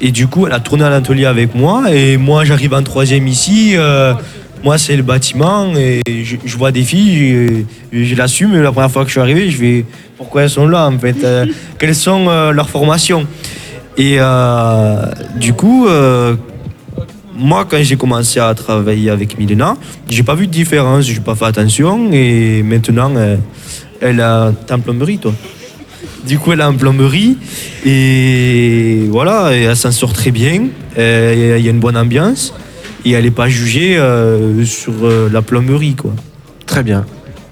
Et 0.00 0.10
du 0.12 0.26
coup, 0.28 0.46
elle 0.46 0.52
a 0.52 0.60
tourné 0.60 0.84
à 0.84 0.90
l'atelier 0.90 1.26
avec 1.26 1.54
moi. 1.54 1.82
Et 1.92 2.16
moi, 2.16 2.44
j'arrive 2.44 2.72
en 2.74 2.82
troisième 2.82 3.26
ici. 3.28 3.72
euh, 3.76 4.14
moi, 4.64 4.78
c'est 4.78 4.96
le 4.96 5.02
bâtiment. 5.02 5.74
Et 5.76 6.00
je, 6.06 6.56
vois 6.56 6.72
des 6.72 6.82
filles, 6.82 7.66
je, 7.92 8.14
l'assume. 8.14 8.60
La 8.60 8.72
première 8.72 8.90
fois 8.90 9.02
que 9.02 9.08
je 9.08 9.12
suis 9.12 9.20
arrivé, 9.20 9.50
je 9.50 9.58
vais 9.58 9.84
pourquoi 10.16 10.42
elles 10.42 10.50
sont 10.50 10.66
là 10.66 10.88
en 10.88 10.98
fait? 10.98 11.22
Euh, 11.22 11.46
Quelles 11.78 11.94
sont 11.94 12.26
euh, 12.28 12.52
leurs 12.52 12.68
formations? 12.68 13.26
Et 13.96 14.16
euh, 14.18 14.96
du 15.36 15.52
coup, 15.52 15.88
moi, 17.36 17.66
quand 17.68 17.82
j'ai 17.82 17.96
commencé 17.96 18.38
à 18.38 18.54
travailler 18.54 19.10
avec 19.10 19.38
Milena, 19.38 19.76
j'ai 20.08 20.22
pas 20.22 20.34
vu 20.34 20.46
de 20.46 20.52
différence, 20.52 21.04
j'ai 21.04 21.18
pas 21.20 21.34
fait 21.34 21.46
attention. 21.46 22.10
Et 22.12 22.62
maintenant, 22.62 23.12
elle 24.00 24.20
a 24.20 24.52
t'es 24.66 24.72
en 24.72 24.80
plomberie, 24.80 25.18
toi. 25.18 25.32
Du 26.24 26.38
coup, 26.38 26.52
elle 26.52 26.60
est 26.60 26.64
en 26.64 26.74
plomberie 26.74 27.38
et 27.84 29.04
voilà, 29.08 29.50
elle 29.52 29.76
s'en 29.76 29.90
sort 29.90 30.12
très 30.12 30.30
bien. 30.30 30.68
Il 30.96 31.60
y 31.60 31.68
a 31.68 31.70
une 31.70 31.80
bonne 31.80 31.96
ambiance 31.96 32.54
et 33.08 33.12
elle 33.12 33.24
n'est 33.24 33.30
pas 33.30 33.48
jugée 33.48 33.96
euh, 33.96 34.64
sur 34.64 34.92
euh, 35.02 35.28
la 35.32 35.42
plomberie, 35.42 35.94
quoi. 35.94 36.12
Très 36.66 36.82
bien. 36.82 37.04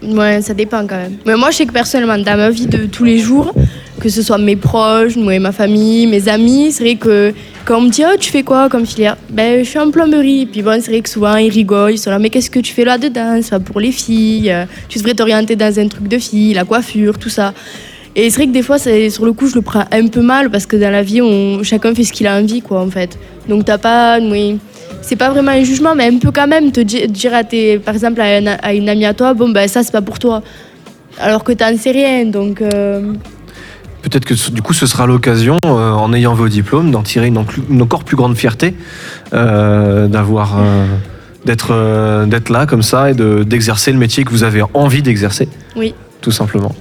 Ouais, 0.03 0.43
ça 0.43 0.55
dépend 0.55 0.87
quand 0.87 0.97
même. 0.97 1.17
Mais 1.25 1.37
moi, 1.37 1.51
je 1.51 1.57
sais 1.57 1.67
que 1.67 1.73
personnellement, 1.73 2.19
dans 2.19 2.37
ma 2.37 2.51
vie 2.51 2.67
de 2.67 2.87
tous 2.87 3.05
les 3.05 3.19
jours, 3.19 3.53
que 3.99 4.09
ce 4.09 4.23
soit 4.23 4.39
mes 4.39 4.57
proches, 4.57 5.17
moi 5.17 5.35
et 5.35 5.39
ma 5.39 5.53
famille, 5.53 6.07
mes 6.07 6.29
amis, 6.29 6.71
c'est 6.71 6.85
vrai 6.85 6.95
que 6.97 7.33
quand 7.65 7.79
on 7.79 7.83
me 7.83 7.91
dit 7.91 8.03
oh, 8.05 8.17
tu 8.21 8.31
fais 8.31 8.43
quoi 8.43 8.69
comme 8.69 8.87
filière 8.87 9.17
Ben, 9.31 9.65
je 9.65 9.69
suis 9.69 9.79
en 9.79 9.91
plomberie. 9.91 10.47
Puis 10.47 10.63
bon, 10.63 10.81
c'est 10.83 10.91
vrai 10.91 11.01
que 11.01 11.09
souvent 11.09 11.37
ils 11.37 11.51
rigolent, 11.51 11.93
ils 11.93 11.99
sont 11.99 12.11
là, 12.11 12.19
mais 12.19 12.29
qu'est-ce 12.29 12.51
que 12.51 12.61
tu 12.61 12.75
fais 12.75 12.85
là-dedans? 12.85 13.41
C'est 13.43 13.51
pas 13.51 13.61
pour 13.61 13.81
les 13.81 13.93
filles. 13.93 14.55
Tu 14.89 14.99
devrais 14.99 15.15
t'orienter 15.15 15.57
dans 15.57 15.79
un 15.79 15.89
truc 15.89 16.09
de 16.09 16.19
filles, 16.19 16.53
la 16.53 16.65
coiffure, 16.65 17.19
tout 17.19 17.31
ça. 17.31 17.55
Et 18.19 18.31
c'est 18.31 18.37
vrai 18.37 18.47
que 18.47 18.53
des 18.53 18.63
fois, 18.63 18.79
sur 18.79 19.27
le 19.27 19.33
coup, 19.35 19.47
je 19.47 19.55
le 19.55 19.61
prends 19.61 19.85
un 19.93 20.07
peu 20.07 20.23
mal 20.23 20.51
parce 20.51 20.65
que 20.65 20.77
dans 20.77 20.91
la 20.91 21.03
vie, 21.03 21.21
on, 21.21 21.63
chacun 21.63 21.95
fait 21.95 22.03
ce 22.03 22.15
qu'il 22.15 22.27
a 22.27 22.39
envie, 22.39 22.63
quoi, 22.63 22.81
en 22.81 22.89
fait. 22.91 23.19
Donc, 23.47 23.67
t'as 23.67 23.77
pas. 23.77 24.19
Oui, 24.19 24.59
c'est 25.03 25.17
pas 25.17 25.31
vraiment 25.31 25.53
un 25.53 25.63
jugement, 25.63 25.95
mais 25.95 26.07
un 26.09 26.19
peu 26.19 26.31
quand 26.33 26.47
même 26.49 26.73
te 26.73 26.81
di- 26.81 27.07
dire 27.09 27.35
à 27.35 27.45
tes, 27.45 27.79
par 27.79 27.95
exemple, 27.95 28.21
à, 28.21 28.25
un- 28.37 28.57
à 28.63 28.75
une 28.75 28.89
amie 28.89 29.05
à 29.07 29.15
toi, 29.15 29.35
bon, 29.35 29.49
ben 29.51 29.69
ça, 29.69 29.83
c'est 29.83 29.93
pas 29.93 30.03
pour 30.03 30.19
toi. 30.19 30.43
Alors 31.19 31.45
que 31.45 31.53
t'en 31.53 31.77
sais 31.77 31.93
rien, 31.93 32.25
donc. 32.27 32.61
euh, 32.61 33.13
Peut-être 34.03 34.25
que 34.25 34.35
du 34.53 34.63
coup 34.63 34.73
ce 34.73 34.87
sera 34.87 35.07
l'occasion, 35.07 35.59
euh, 35.65 35.91
en 35.93 36.13
ayant 36.13 36.35
vos 36.35 36.49
diplômes, 36.49 36.91
d'en 36.93 37.03
tirer 37.03 37.27
une, 37.27 37.39
encore 37.83 38.05
plus 38.05 38.17
grande 38.17 38.37
fierté, 38.37 38.75
euh, 39.35 40.07
d'avoir, 40.07 40.59
d'être, 41.45 42.27
d'être 42.27 42.51
là 42.51 42.67
comme 42.67 42.83
ça 42.83 43.11
et 43.11 43.15
de- 43.15 43.43
d'exercer 43.43 43.91
le 43.93 43.99
métier 43.99 44.23
que 44.25 44.31
vous 44.31 44.45
avez 44.45 44.63
envie 44.75 45.03
d'exercer. 45.03 45.49
Oui. 45.75 45.93
Tout 46.21 46.31
simplement. 46.31 46.73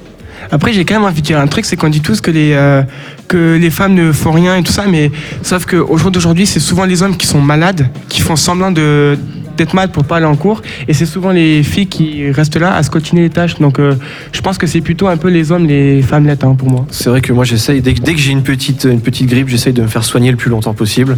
Après, 0.52 0.74
j'ai 0.74 0.86
quand 0.86 0.96
même 0.96 1.04
envie 1.06 1.22
de 1.22 1.26
dire 1.26 1.40
un 1.40 1.48
truc, 1.48 1.66
c'est 1.66 1.76
qu'on 1.76 1.90
dit 1.90 2.02
tous 2.02 2.22
que 2.22 2.32
les, 2.32 2.54
euh, 2.54 2.84
que 3.28 3.58
les 3.60 3.70
femmes 3.70 3.94
ne 3.94 4.12
font 4.12 4.32
rien 4.32 4.56
et 4.58 4.64
tout 4.64 4.72
ça, 4.72 4.86
mais 4.88 5.12
sauf 5.42 5.66
qu'au 5.66 5.98
jour 5.98 6.12
d'aujourd'hui, 6.12 6.46
c'est 6.46 6.60
souvent 6.60 6.86
les 6.86 7.02
hommes 7.04 7.18
qui 7.18 7.28
sont 7.28 7.42
malades, 7.42 7.88
qui 8.10 8.22
font 8.22 8.36
semblant 8.36 8.72
de 8.72 9.18
d'être 9.58 9.74
malades 9.74 9.94
pour 9.94 10.04
pas 10.04 10.18
aller 10.18 10.26
en 10.26 10.36
cours, 10.36 10.62
et 10.86 10.94
c'est 10.94 11.06
souvent 11.06 11.32
les 11.32 11.64
filles 11.64 11.88
qui 11.88 12.30
restent 12.30 12.58
là 12.58 12.76
à 12.76 12.84
se 12.84 12.90
continuer 12.90 13.22
les 13.22 13.30
tâches. 13.30 13.56
Donc, 13.58 13.80
euh, 13.80 13.96
je 14.34 14.42
pense 14.42 14.58
que 14.58 14.68
c'est 14.68 14.82
plutôt 14.82 15.08
un 15.08 15.16
peu 15.16 15.30
les 15.30 15.50
hommes, 15.54 15.66
les 15.66 16.02
femmes 16.02 16.28
hein, 16.30 16.56
pour 16.58 16.70
moi. 16.70 16.86
C'est 16.92 17.10
vrai 17.10 17.22
que 17.22 17.32
moi 17.32 17.46
j'essaye, 17.46 17.80
dès, 17.82 17.94
que- 17.94 18.02
dès 18.02 18.14
que 18.14 18.20
j'ai 18.20 18.34
une 18.34 18.44
petite, 18.44 18.84
une 18.84 19.00
petite 19.00 19.30
grippe, 19.30 19.48
j'essaye 19.48 19.72
de 19.72 19.82
me 19.82 19.88
faire 19.88 20.04
soigner 20.04 20.30
le 20.30 20.36
plus 20.36 20.50
longtemps 20.50 20.74
possible. 20.74 21.18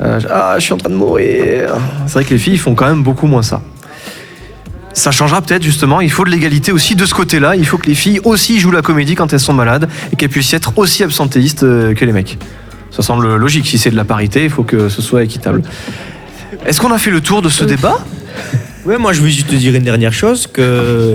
Euh, 0.00 0.20
ah, 0.30 0.54
je 0.58 0.62
suis 0.62 0.72
en 0.72 0.76
train 0.76 0.90
de 0.90 0.94
mourir. 0.94 1.70
C'est 2.06 2.12
vrai 2.12 2.24
que 2.24 2.30
les 2.30 2.38
filles 2.38 2.56
font 2.56 2.76
quand 2.76 2.86
même 2.86 3.02
beaucoup 3.02 3.26
moins 3.26 3.42
ça. 3.42 3.60
Ça 4.94 5.10
changera 5.10 5.40
peut-être 5.40 5.62
justement, 5.62 6.00
il 6.00 6.10
faut 6.10 6.24
de 6.24 6.30
l'égalité 6.30 6.70
aussi 6.70 6.94
de 6.94 7.06
ce 7.06 7.14
côté-là, 7.14 7.56
il 7.56 7.66
faut 7.66 7.78
que 7.78 7.86
les 7.86 7.94
filles 7.94 8.20
aussi 8.24 8.60
jouent 8.60 8.72
la 8.72 8.82
comédie 8.82 9.14
quand 9.14 9.32
elles 9.32 9.40
sont 9.40 9.54
malades 9.54 9.88
et 10.12 10.16
qu'elles 10.16 10.28
puissent 10.28 10.52
être 10.52 10.76
aussi 10.76 11.02
absentéistes 11.02 11.62
euh, 11.62 11.94
que 11.94 12.04
les 12.04 12.12
mecs. 12.12 12.38
Ça 12.90 13.02
semble 13.02 13.36
logique, 13.36 13.66
si 13.66 13.78
c'est 13.78 13.90
de 13.90 13.96
la 13.96 14.04
parité, 14.04 14.44
il 14.44 14.50
faut 14.50 14.64
que 14.64 14.90
ce 14.90 15.00
soit 15.00 15.22
équitable. 15.22 15.62
Est-ce 16.66 16.78
qu'on 16.78 16.92
a 16.92 16.98
fait 16.98 17.10
le 17.10 17.22
tour 17.22 17.40
de 17.40 17.48
ce 17.48 17.64
débat? 17.64 17.98
Ouais, 18.84 18.98
moi 18.98 19.12
je 19.12 19.22
veux 19.22 19.28
juste 19.28 19.48
te 19.48 19.54
dire 19.54 19.74
une 19.74 19.84
dernière 19.84 20.12
chose 20.12 20.46
que 20.46 21.14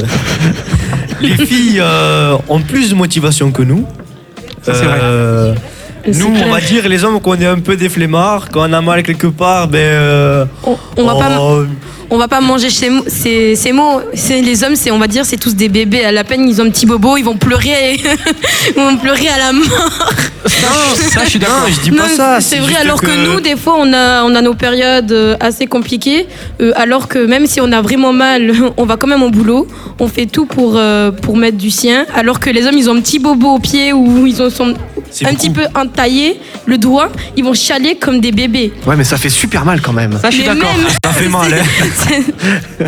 les 1.22 1.36
filles 1.36 1.80
euh, 1.80 2.38
ont 2.48 2.62
plus 2.62 2.90
de 2.90 2.96
motivation 2.96 3.52
que 3.52 3.62
nous. 3.62 3.86
Ça, 4.64 4.74
c'est 4.74 4.86
vrai. 4.86 5.00
Nous, 6.08 6.34
on 6.46 6.50
va 6.52 6.62
dire, 6.62 6.88
les 6.88 7.04
hommes, 7.04 7.20
qu'on 7.20 7.36
est 7.40 7.46
un 7.46 7.60
peu 7.60 7.76
des 7.76 7.90
flemmards, 7.90 8.50
quand 8.52 8.70
on 8.70 8.74
a 8.74 8.82
mal 8.82 9.04
quelque 9.04 9.28
part, 9.28 9.68
ben. 9.68 9.78
euh, 9.80 10.46
On, 10.64 10.78
on 10.98 11.06
va 11.06 11.16
pas, 11.16 11.38
oh, 11.40 11.64
on 12.10 12.18
va 12.18 12.28
pas 12.28 12.40
manger 12.42 12.70
chez 12.70 12.90
ces, 13.08 13.56
ces 13.56 13.72
mots. 13.74 14.00
Les 14.30 14.64
hommes, 14.64 14.76
c'est 14.76 14.92
on 14.92 15.00
va 15.00 15.08
dire, 15.08 15.26
c'est 15.26 15.38
tous 15.38 15.56
des 15.56 15.68
bébés. 15.70 16.04
À 16.06 16.12
la 16.12 16.24
peine, 16.24 16.48
ils 16.48 16.62
ont 16.62 16.66
un 16.66 16.70
petit 16.70 16.86
bobo, 16.86 17.18
ils 17.18 17.24
vont 17.24 17.36
pleurer, 17.38 18.00
ils 18.70 18.74
vont 18.82 18.96
pleurer 18.98 19.28
à 19.28 19.38
la 19.38 19.54
mort. 19.54 20.00
Ça, 20.46 21.24
je 21.26 21.30
suis 21.30 21.40
d'accord. 21.40 21.62
Non, 21.68 21.74
je 21.74 21.82
dis 21.82 21.92
pas 21.92 22.08
Non, 22.08 22.16
ça. 22.16 22.40
C'est 22.42 22.60
vrai, 22.60 22.76
alors 22.76 23.02
que... 23.02 23.08
nous, 23.34 23.42
des 23.42 23.56
fois, 23.58 23.76
on 23.80 23.92
a, 23.94 24.24
on 24.24 24.34
a 24.36 24.42
nos 24.42 24.54
périodes 24.54 25.12
euh, 25.12 25.36
assez 25.40 25.68
compliquées, 25.68 26.28
euh, 26.62 26.72
alors 26.76 27.08
que 27.10 27.20
même 27.20 27.46
si 27.48 27.60
on 27.60 27.72
a 27.72 27.82
vraiment 27.82 28.14
mal, 28.14 28.54
on 28.78 28.86
va 28.86 28.96
quand 28.96 29.08
même 29.08 29.24
au 29.24 29.30
boulot, 29.30 29.68
on 30.00 30.08
fait 30.08 30.26
tout 30.26 30.46
pour, 30.46 30.74
euh, 30.78 31.12
pour 31.12 31.36
mettre 31.36 31.58
du 31.58 31.70
sien, 31.70 32.06
alors 32.16 32.40
que 32.40 32.50
les 32.50 32.66
hommes, 32.66 32.78
ils 32.78 32.90
ont 32.90 32.96
un 32.96 33.02
petit 33.02 33.20
bobo 33.20 33.56
au 33.56 33.60
pied 33.60 33.92
ou 33.94 34.26
ils 34.26 34.42
ont 34.42 34.48
un 34.48 34.68
beaucoup. 34.68 35.36
petit 35.36 35.50
peu 35.50 35.64
entaillé 35.98 36.40
le 36.66 36.78
doigt, 36.78 37.10
ils 37.36 37.44
vont 37.44 37.54
chialer 37.54 37.96
comme 37.96 38.20
des 38.20 38.32
bébés. 38.32 38.72
Ouais, 38.86 38.96
mais 38.96 39.04
ça 39.04 39.18
fait 39.18 39.30
super 39.30 39.66
mal 39.66 39.82
quand 39.82 39.94
même. 39.94 40.18
Ça, 40.22 40.30
je 40.30 40.36
suis 40.38 40.48
Mais 40.48 40.54
d'accord. 40.56 40.76
même- 40.78 40.88
Ça 41.04 41.12
fait 41.12 41.28
mal, 41.30 41.54
hein. 41.54 42.86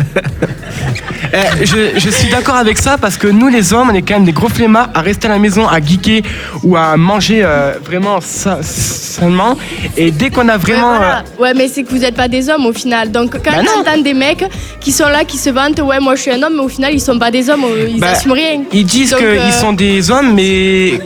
Eh, 1.32 1.64
je, 1.64 1.98
je 2.00 2.10
suis 2.10 2.28
d'accord 2.28 2.56
avec 2.56 2.76
ça 2.78 2.98
parce 2.98 3.16
que 3.16 3.28
nous, 3.28 3.46
les 3.48 3.72
hommes, 3.72 3.90
on 3.92 3.94
est 3.94 4.02
quand 4.02 4.14
même 4.14 4.24
des 4.24 4.32
gros 4.32 4.48
flemmards 4.48 4.88
à 4.94 5.00
rester 5.00 5.28
à 5.28 5.30
la 5.30 5.38
maison, 5.38 5.68
à 5.68 5.80
geeker 5.80 6.22
ou 6.64 6.76
à 6.76 6.96
manger 6.96 7.42
euh, 7.44 7.74
vraiment 7.84 8.20
sa- 8.20 8.62
sainement. 8.62 9.56
Et 9.96 10.10
dès 10.10 10.30
qu'on 10.30 10.48
a 10.48 10.54
Ouais, 10.54 10.58
vraiment. 10.58 10.98
Ouais, 11.38 11.54
mais 11.54 11.68
c'est 11.68 11.84
que 11.84 11.90
vous 11.90 11.98
n'êtes 11.98 12.16
pas 12.16 12.26
des 12.26 12.48
hommes 12.48 12.66
au 12.66 12.72
final. 12.72 13.12
Donc 13.12 13.32
quand 13.44 13.52
Bah 13.52 13.62
on 13.76 13.80
entend 13.80 14.00
des 14.02 14.14
mecs 14.14 14.44
qui 14.80 14.90
sont 14.90 15.08
là, 15.08 15.24
qui 15.24 15.36
se 15.38 15.50
vantent, 15.50 15.78
ouais, 15.80 16.00
moi 16.00 16.16
je 16.16 16.22
suis 16.22 16.30
un 16.32 16.42
homme, 16.42 16.54
mais 16.56 16.62
au 16.64 16.68
final 16.68 16.92
ils 16.94 17.00
sont 17.00 17.18
pas 17.18 17.30
des 17.30 17.48
hommes, 17.48 17.64
euh, 17.64 17.86
ils 17.88 18.00
Bah, 18.00 18.08
assument 18.10 18.32
rien. 18.32 18.62
Ils 18.72 18.84
disent 18.84 19.10
Donc, 19.10 19.20
qu'ils 19.20 19.28
euh, 19.28 19.50
sont 19.52 19.72
des 19.72 20.10
hommes, 20.10 20.34
mais 20.34 20.98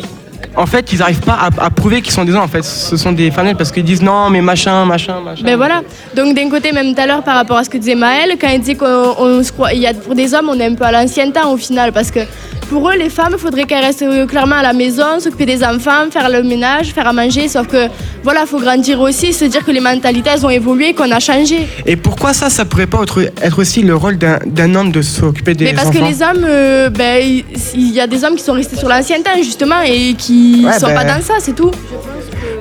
en 0.56 0.66
fait, 0.66 0.92
ils 0.92 0.98
n'arrivent 0.98 1.20
pas 1.20 1.38
à, 1.58 1.70
prouver 1.70 2.00
qu'ils 2.02 2.12
sont 2.12 2.24
des 2.24 2.32
hommes. 2.32 2.42
En 2.42 2.48
fait, 2.48 2.62
ce 2.62 2.96
sont 2.96 3.12
des 3.12 3.30
fanels 3.30 3.56
parce 3.56 3.72
qu'ils 3.72 3.84
disent 3.84 4.02
non, 4.02 4.30
mais 4.30 4.40
machin, 4.40 4.84
machin, 4.84 5.20
machin. 5.20 5.42
Ben 5.44 5.56
voilà. 5.56 5.82
Donc 6.14 6.34
d'un 6.34 6.48
côté, 6.48 6.72
même 6.72 6.94
tout 6.94 7.00
à 7.00 7.06
l'heure, 7.06 7.22
par 7.22 7.34
rapport 7.34 7.56
à 7.56 7.64
ce 7.64 7.70
que 7.70 7.78
disait 7.78 7.94
Maël, 7.94 8.36
quand 8.40 8.48
il 8.48 8.60
dit 8.60 8.76
qu'on 8.76 9.14
on 9.18 9.42
se 9.42 9.52
croit, 9.52 9.72
il 9.72 9.80
y 9.80 9.86
a 9.86 9.94
pour 9.94 10.14
des 10.14 10.34
hommes, 10.34 10.48
on 10.48 10.58
est 10.58 10.66
un 10.66 10.74
peu 10.74 10.84
à 10.84 10.92
l'ancien 10.92 11.30
temps 11.30 11.52
au 11.52 11.56
final, 11.56 11.92
parce 11.92 12.10
que 12.10 12.20
pour 12.68 12.88
eux, 12.90 12.94
les 12.96 13.10
femmes, 13.10 13.32
il 13.32 13.38
faudrait 13.38 13.64
qu'elles 13.64 13.84
restent 13.84 14.04
clairement 14.26 14.56
à 14.56 14.62
la 14.62 14.72
maison, 14.72 15.20
s'occuper 15.20 15.46
des 15.46 15.62
enfants, 15.64 16.10
faire 16.10 16.28
le 16.28 16.42
ménage, 16.42 16.88
faire 16.92 17.06
à 17.06 17.12
manger. 17.12 17.48
Sauf 17.48 17.66
que 17.66 17.88
voilà, 18.22 18.46
faut 18.46 18.58
grandir 18.60 19.00
aussi, 19.00 19.32
se 19.32 19.44
dire 19.44 19.64
que 19.64 19.70
les 19.70 19.80
mentalités 19.80 20.30
elles 20.34 20.44
ont 20.46 20.50
évolué, 20.50 20.94
qu'on 20.94 21.10
a 21.10 21.20
changé. 21.20 21.66
Et 21.86 21.96
pourquoi 21.96 22.32
ça, 22.32 22.50
ça 22.50 22.64
pourrait 22.64 22.86
pas 22.86 23.02
être, 23.02 23.58
aussi 23.58 23.82
le 23.82 23.94
rôle 23.94 24.16
d'un 24.18 24.74
homme 24.74 24.90
de 24.92 25.02
s'occuper 25.02 25.54
des 25.54 25.66
Mais 25.66 25.72
parce 25.74 25.88
enfants? 25.88 25.98
que 26.00 26.04
les 26.04 26.22
hommes, 26.22 26.44
euh, 26.48 26.90
ben, 26.90 27.22
il 27.22 27.44
il 27.74 27.92
y 27.92 28.00
a 28.00 28.06
des 28.06 28.24
hommes 28.24 28.36
qui 28.36 28.42
sont 28.42 28.52
restés 28.54 28.76
sur 28.76 28.88
l'ancien 28.88 29.20
temps 29.22 29.36
justement 29.42 29.80
et 29.86 30.14
qui 30.14 30.62
Ouais, 30.64 30.78
sont 30.78 30.86
ben- 30.86 30.94
pas 30.94 31.04
dans 31.04 31.22
ça, 31.22 31.34
c'est 31.40 31.54
tout. 31.54 31.70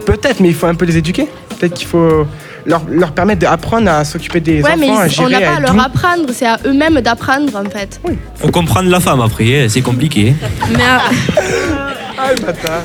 Peut-être, 0.06 0.40
mais 0.40 0.50
il 0.50 0.54
faut 0.56 0.68
un 0.68 0.76
peu 0.76 0.86
les 0.86 0.98
éduquer. 0.98 1.28
Peut-être 1.60 1.74
qu'il 1.74 1.88
faut 1.88 2.26
leur, 2.66 2.84
leur 2.90 3.12
permettre 3.12 3.42
d'apprendre 3.42 3.90
à 3.92 4.04
s'occuper 4.06 4.40
des 4.40 4.62
Ouais, 4.62 4.76
mais 4.78 4.90
enfants, 4.90 5.00
à 5.02 5.08
ils- 5.08 5.22
on 5.22 5.28
gérer, 5.30 5.44
n'a 5.44 5.52
pas 5.52 5.56
à 5.58 5.60
leur 5.60 5.80
apprendre, 5.86 6.26
c'est 6.32 6.46
à 6.46 6.58
eux-mêmes 6.66 7.02
d'apprendre 7.02 7.56
en 7.56 7.70
fait. 7.70 8.00
Faut 8.36 8.50
comprendre 8.50 8.90
la 8.90 9.00
femme 9.00 9.22
après, 9.22 9.64
hein, 9.64 9.68
c'est 9.70 9.82
compliqué. 9.82 10.34
Mais, 10.72 10.84
à- 10.84 11.02
Ah, 12.18 12.32
le 12.36 12.42
bâtard. 12.42 12.84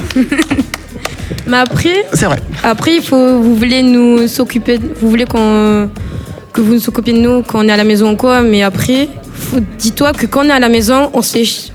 mais 1.47 1.57
après, 1.59 2.05
C'est 2.13 2.27
vrai. 2.27 2.39
Après, 2.63 2.97
il 2.97 3.03
faut, 3.03 3.39
vous 3.41 3.55
voulez 3.57 3.83
nous 3.83 4.27
s'occuper, 4.27 4.79
vous 5.01 5.09
voulez 5.11 5.27
qu'on, 5.27 5.91
que 6.53 6.61
vous 6.61 6.75
nous 6.75 6.89
occupiez 6.89 7.13
de 7.13 7.19
nous 7.19 7.43
quand 7.43 7.65
on 7.65 7.69
est 7.69 7.73
à 7.73 7.77
la 7.77 7.85
maison 7.85 8.13
ou 8.13 8.17
quoi, 8.17 8.41
mais 8.43 8.63
après, 8.63 9.09
dis-toi 9.79 10.13
que 10.13 10.27
quand 10.27 10.45
on 10.47 10.49
est 10.49 10.53
à 10.53 10.59
la 10.59 10.69
maison, 10.69 11.11
on, 11.13 11.23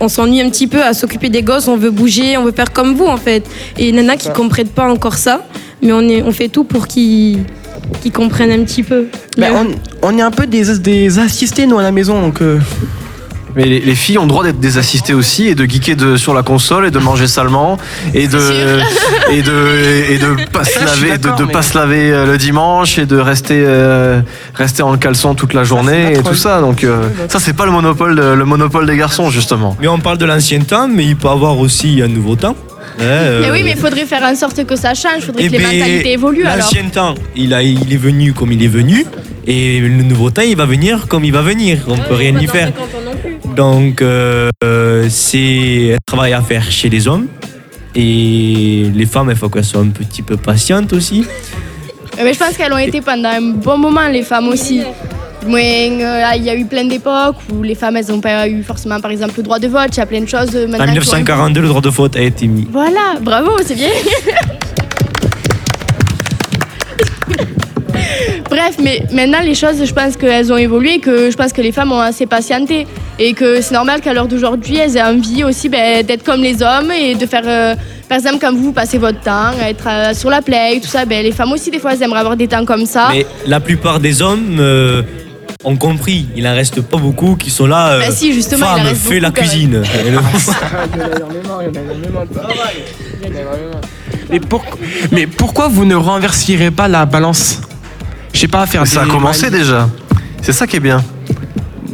s'ennuie 0.08 0.42
un 0.42 0.50
petit 0.50 0.68
peu 0.68 0.82
à 0.84 0.94
s'occuper 0.94 1.30
des 1.30 1.44
gosses, 1.44 1.68
on 1.68 1.78
veut 1.78 1.92
bouger, 1.92 2.38
on 2.38 2.44
veut 2.44 2.52
faire 2.52 2.74
comme 2.74 2.96
vous 2.96 3.06
en 3.06 3.18
fait. 3.18 3.46
Et 3.78 3.90
il 3.90 3.96
y 3.96 4.02
en 4.04 4.10
a 4.10 4.16
qui 4.18 4.26
Ça. 4.28 4.34
comprennent 4.34 4.68
pas 4.68 4.92
encore 4.92 5.16
ça, 5.16 5.46
mais 5.82 5.92
on, 5.94 6.02
est, 6.02 6.22
on 6.24 6.32
fait 6.32 6.50
tout 6.50 6.64
pour 6.64 6.88
qu'ils, 6.88 7.44
qu'ils 8.02 8.12
comprennent 8.12 8.52
un 8.52 8.64
petit 8.64 8.84
peu. 8.84 9.06
Mais 9.38 9.50
Mais- 9.52 9.58
on, 10.02 10.08
on 10.10 10.18
est 10.18 10.22
un 10.22 10.32
peu 10.32 10.46
des, 10.48 10.78
des 10.80 11.20
assistés, 11.20 11.66
nous, 11.66 11.78
à 11.80 11.84
la 11.84 11.92
maison, 11.92 12.22
donc. 12.22 12.42
euh, 12.42 12.60
Mais 13.56 13.66
les, 13.66 13.80
les 13.82 13.94
filles 13.96 14.18
ont 14.18 14.24
le 14.24 14.30
droit 14.30 14.44
d'être 14.44 14.60
des 14.60 14.80
assistées 14.80 15.14
aussi 15.14 15.48
et 15.48 15.54
de 15.54 15.64
geeker 15.66 15.96
de, 15.96 16.18
sur 16.18 16.34
la 16.34 16.42
console 16.42 16.88
et 16.88 16.92
de 16.92 16.98
manger 16.98 17.28
salement 17.28 17.78
et 18.16 18.28
de 18.28 18.40
et 19.32 19.44
de 19.44 19.58
et 20.10 20.18
de 20.18 20.50
pas 20.52 20.64
se 20.64 20.80
laver 20.84 21.12
de, 21.12 21.18
d'accord, 21.18 21.38
de 21.38 21.44
mais- 21.46 21.52
pas 21.54 21.62
se 21.62 21.78
laver 21.78 22.10
le 22.26 22.36
dimanche 22.40 22.98
et 22.98 23.06
de 23.06 23.16
rester 23.20 23.64
euh, 23.64 24.22
rester 24.56 24.82
en 24.82 24.98
caleçon 24.98 25.36
toute 25.36 25.54
la 25.54 25.64
journée 25.64 26.14
et 26.14 26.24
tout 26.24 26.34
ça 26.34 26.62
donc 26.62 26.84
euh, 26.84 27.08
ça 27.30 27.40
c'est 27.40 27.54
pas 27.54 27.66
le 27.66 27.72
monopole 27.72 28.16
de- 28.16 28.34
le 28.34 28.46
monopole 28.46 28.88
des 28.88 28.98
garçons 28.98 29.30
justement. 29.30 29.78
Mais 29.80 29.88
on 29.88 30.00
parle 30.00 30.18
de 30.18 30.26
l'ancien 30.26 30.60
temps, 30.62 30.88
mais 30.88 31.06
il 31.06 31.16
peut 31.16 31.30
avoir 31.30 31.60
aussi 31.60 32.02
un 32.02 32.08
nouveau 32.08 32.36
temps. 32.36 32.56
Euh, 33.00 33.42
Mais 33.42 33.52
oui, 33.52 33.64
mais 33.64 33.72
il 33.72 33.78
faudrait 33.78 34.06
faire 34.06 34.24
en 34.24 34.36
sorte 34.36 34.66
que 34.66 34.76
ça 34.76 34.94
change, 34.94 35.18
il 35.18 35.24
faudrait 35.24 35.44
eh 35.46 35.48
que 35.48 35.52
les 35.54 35.58
ben, 35.60 35.80
mentalités 35.80 36.12
évoluent 36.14 36.46
alors. 36.46 36.58
L'ancien 36.58 36.90
temps, 36.90 37.16
il, 37.36 37.54
a, 37.54 37.64
il 37.64 37.92
est 37.92 37.98
venu 37.98 38.34
comme 38.34 38.52
il 38.52 38.64
est 38.64 38.68
venu, 38.68 39.06
et 39.46 39.80
le 39.80 40.04
nouveau 40.04 40.30
temps, 40.30 40.42
il 40.42 40.56
va 40.56 40.66
venir 40.66 41.08
comme 41.08 41.26
il 41.26 41.34
va 41.34 41.42
venir. 41.42 41.80
On 41.88 41.98
peut 41.98 42.16
rien 42.16 42.38
y 42.40 42.48
faire. 42.48 42.72
Donc, 43.56 44.02
euh, 44.02 44.50
euh, 44.64 45.08
c'est 45.10 45.94
un 45.94 45.98
travail 46.06 46.34
à 46.34 46.42
faire 46.42 46.70
chez 46.72 46.90
les 46.90 47.08
hommes. 47.08 47.28
Et 47.96 48.90
les 48.94 49.06
femmes, 49.06 49.30
il 49.30 49.36
faut 49.36 49.50
qu'elles 49.50 49.66
soient 49.66 49.82
un 49.82 49.90
petit 49.90 50.22
peu 50.24 50.38
patientes 50.38 50.94
aussi. 50.94 51.26
Mais 52.18 52.34
je 52.34 52.40
pense 52.40 52.56
qu'elles 52.58 52.74
ont 52.74 52.78
été 52.78 53.02
pendant 53.02 53.30
un 53.30 53.42
bon 53.42 53.78
moment, 53.78 54.08
les 54.08 54.24
femmes 54.24 54.48
aussi. 54.48 54.82
Euh, 55.48 56.24
il 56.36 56.44
y 56.44 56.50
a 56.50 56.56
eu 56.56 56.66
plein 56.66 56.86
d'époques 56.86 57.36
où 57.52 57.62
les 57.64 57.76
femmes, 57.76 57.98
elles 57.98 58.08
n'ont 58.08 58.20
pas 58.22 58.48
eu 58.48 58.64
forcément, 58.64 59.00
par 59.00 59.12
exemple, 59.12 59.34
le 59.38 59.44
droit 59.44 59.60
de 59.60 59.68
vote. 59.68 59.90
Il 59.92 59.98
y 59.98 60.02
a 60.02 60.06
plein 60.06 60.22
de 60.22 60.28
choses 60.30 60.50
euh, 60.56 60.68
maintenant. 60.68 60.86
En 60.86 60.94
qui 60.94 61.00
ont- 61.00 61.02
1942, 61.02 61.62
le 61.62 61.68
droit 61.68 61.82
de 61.82 61.90
faute 61.92 62.16
a 62.16 62.22
été 62.22 62.48
mis. 62.48 62.68
Voilà, 62.72 63.16
bravo, 63.22 63.52
c'est 63.66 63.76
bien. 63.76 63.90
Bref, 68.50 68.76
mais 68.82 69.02
maintenant 69.12 69.40
les 69.44 69.56
choses, 69.56 69.84
je 69.84 69.94
pense 69.94 70.16
qu'elles 70.16 70.54
ont 70.54 70.58
évolué, 70.58 71.00
que 71.00 71.32
je 71.32 71.36
pense 71.36 71.52
que 71.52 71.62
les 71.62 71.72
femmes 71.72 71.92
ont 71.92 72.00
assez 72.00 72.28
patienté 72.28 72.86
et 73.18 73.34
que 73.34 73.62
c'est 73.62 73.74
normal 73.74 74.00
qu'à 74.00 74.14
l'heure 74.14 74.28
d'aujourd'hui, 74.28 74.78
elles 74.78 74.96
aient 74.96 75.02
envie 75.02 75.44
aussi 75.44 75.70
ben, 75.70 76.06
d'être 76.06 76.24
comme 76.24 76.42
les 76.42 76.62
hommes 76.62 76.92
et 76.92 77.16
de 77.16 77.26
faire, 77.26 77.42
euh, 77.46 77.74
par 78.08 78.18
exemple, 78.20 78.38
quand 78.40 78.54
vous 78.54 78.72
passez 78.72 79.00
votre 79.00 79.20
temps, 79.22 79.52
à 79.60 79.70
être 79.70 79.88
euh, 79.88 80.14
sur 80.14 80.30
la 80.30 80.44
play, 80.44 80.80
tout 80.80 80.88
ça, 80.88 81.06
ben, 81.06 81.24
les 81.24 81.32
femmes 81.32 81.52
aussi, 81.52 81.72
des 81.72 81.80
fois, 81.80 81.94
elles 81.94 82.04
aimeraient 82.04 82.20
avoir 82.20 82.38
des 82.38 82.48
temps 82.48 82.64
comme 82.64 82.86
ça. 82.86 83.10
Mais 83.12 83.26
la 83.48 83.60
plupart 83.60 84.00
des 84.00 84.22
hommes 84.22 84.58
euh, 84.60 85.02
ont 85.64 85.76
compris. 85.78 86.28
Il 86.36 86.44
n'en 86.44 86.54
reste 86.54 86.82
pas 86.82 86.98
beaucoup 86.98 87.36
qui 87.36 87.50
sont 87.50 87.66
là. 87.68 87.94
euh, 87.94 88.00
Bah 88.00 88.12
si, 88.12 88.34
justement, 88.34 88.76
il 88.78 88.82
en 88.82 88.84
reste 88.86 89.02
fais 89.08 89.20
la 89.20 89.30
beaucoup, 89.30 89.42
cuisine. 89.42 89.82
Et 90.06 90.10
le- 90.12 90.18
en 90.18 90.22
en 90.22 90.26
en. 93.78 93.82
Mais, 94.30 94.40
pour- 94.40 94.66
mais 95.12 95.28
pourquoi 95.28 95.68
vous 95.68 95.86
ne 95.86 95.96
renverseriez 95.96 96.72
pas 96.72 96.88
la 96.88 97.06
balance? 97.06 97.62
Je 98.34 98.40
sais 98.40 98.48
pas, 98.48 98.66
faire 98.66 98.86
Ça 98.88 99.02
a 99.02 99.06
des- 99.06 99.12
commencé 99.12 99.50
déjà. 99.50 99.90
C'est 100.42 100.54
ça 100.54 100.66
qui 100.68 100.78
est 100.78 100.80
bien. 100.80 101.04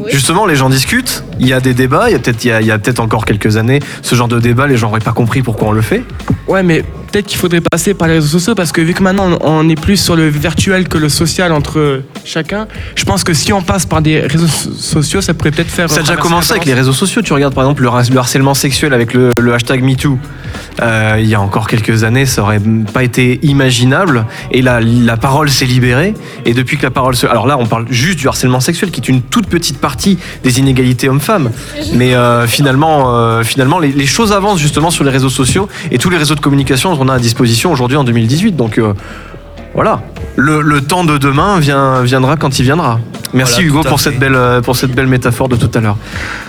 Justement, 0.08 0.46
les 0.46 0.56
gens 0.56 0.70
discutent, 0.70 1.24
il 1.40 1.48
y 1.48 1.54
a 1.54 1.60
des 1.60 1.74
débats, 1.74 2.10
il 2.10 2.14
y 2.14 2.16
a 2.16 2.20
peut-être 2.20 2.44
il 2.44 2.48
y 2.48 2.52
a, 2.52 2.62
il 2.62 2.68
y 2.68 2.72
a 2.72 2.78
peut-être 2.80 3.00
encore 3.00 3.26
quelques 3.26 3.58
années, 3.58 3.80
ce 4.02 4.16
genre 4.16 4.28
de 4.28 4.40
débat, 4.40 4.68
les 4.68 4.78
gens 4.78 4.88
n'auraient 4.88 5.00
pas 5.00 5.12
compris 5.12 5.42
pourquoi 5.42 5.70
on 5.70 5.72
le 5.72 5.82
fait. 5.82 6.04
Ouais, 6.48 6.64
mais 6.64 6.82
peut-être 7.12 7.28
qu'il 7.28 7.38
faudrait 7.38 7.62
passer 7.62 7.94
par 7.94 8.08
les 8.08 8.16
réseaux 8.16 8.40
sociaux 8.40 8.56
parce 8.56 8.72
que 8.72 8.82
vu 8.82 8.94
que 8.94 9.04
maintenant 9.04 9.38
on 9.42 9.68
est 9.70 9.80
plus 9.80 9.98
sur 9.98 10.16
le 10.16 10.28
virtuel 10.28 10.88
que 10.88 10.98
le 10.98 11.10
social 11.10 11.52
entre 11.52 12.02
chacun, 12.26 12.68
je 12.96 13.04
pense 13.04 13.24
que 13.24 13.34
si 13.34 13.54
on 13.54 13.62
passe 13.62 13.86
par 13.86 14.02
des 14.02 14.22
réseaux 14.22 14.48
so- 14.48 14.72
sociaux, 14.74 15.22
ça 15.22 15.34
pourrait 15.34 15.52
peut-être 15.52 15.70
faire. 15.72 15.90
Ça 15.90 15.98
a 16.00 16.04
déjà 16.04 16.16
commencé 16.16 16.52
avec 16.52 16.66
les 16.66 16.74
réseaux 16.74 16.94
sociaux. 16.94 17.22
Tu 17.22 17.34
regardes 17.34 17.54
par 17.54 17.64
exemple 17.66 17.84
le 17.84 18.18
harcèlement 18.18 18.54
sexuel 18.56 18.94
avec 18.94 19.14
le, 19.14 19.30
le 19.40 19.54
hashtag 19.54 19.84
MeToo. 19.84 20.18
Euh, 20.82 21.18
il 21.20 21.28
y 21.28 21.36
a 21.36 21.42
encore 21.42 21.68
quelques 21.68 22.04
années, 22.04 22.26
ça 22.26 22.42
aurait 22.42 22.62
pas 22.94 23.04
été 23.04 23.40
imaginable. 23.44 24.26
Et 24.52 24.62
la, 24.62 24.80
la 24.82 25.18
parole 25.18 25.50
s'est 25.50 25.66
libérée. 25.66 26.14
Et 26.46 26.54
depuis 26.54 26.78
que 26.78 26.84
la 26.84 26.92
parole 26.92 27.16
se... 27.16 27.28
Alors 27.28 27.48
là, 27.48 27.58
on 27.58 27.66
parle 27.66 27.86
juste 27.90 28.20
du 28.20 28.28
harcèlement 28.28 28.60
sexuel, 28.60 28.92
qui 28.92 29.02
est 29.02 29.10
une 29.10 29.22
toute 29.22 29.48
petite 29.48 29.80
partie 29.80 30.18
des 30.44 30.60
inégalités 30.60 31.10
hommes-femmes. 31.10 31.52
Mais 31.94 32.14
euh, 32.16 32.48
finalement, 32.48 33.16
euh, 33.16 33.44
finalement 33.44 33.80
les, 33.80 33.92
les 33.92 34.06
choses 34.06 34.32
avancent 34.32 34.60
justement 34.60 34.92
sur 34.92 35.04
les 35.04 35.12
réseaux 35.12 35.30
sociaux. 35.30 35.68
Et 35.92 35.98
tous 35.98 36.10
les 36.10 36.18
réseaux 36.18 36.36
de 36.36 36.40
communication 36.40 36.96
qu'on 36.96 37.10
a 37.10 37.16
à 37.16 37.20
disposition 37.20 37.72
aujourd'hui 37.72 37.98
en 37.98 38.04
2018. 38.04 38.56
Donc 38.56 38.80
voilà. 39.74 40.02
Le, 40.36 40.62
le 40.62 40.82
temps 40.82 41.04
de 41.04 41.18
demain 41.18 41.60
vient, 41.60 42.02
viendra 42.04 42.38
quand 42.38 42.60
il 42.60 42.64
viendra. 42.64 43.00
Merci 43.34 43.56
Voilà, 43.56 43.68
Hugo 43.68 43.82
pour 43.84 44.00
fait. 44.02 44.12
cette, 44.12 44.20
belle, 44.20 44.38
pour 44.64 44.76
cette 44.76 44.92
belle 44.92 45.08
métaphore 45.08 45.50
de 45.50 45.56
tout 45.56 45.70
à 45.76 45.82
l'heure. 45.82 45.98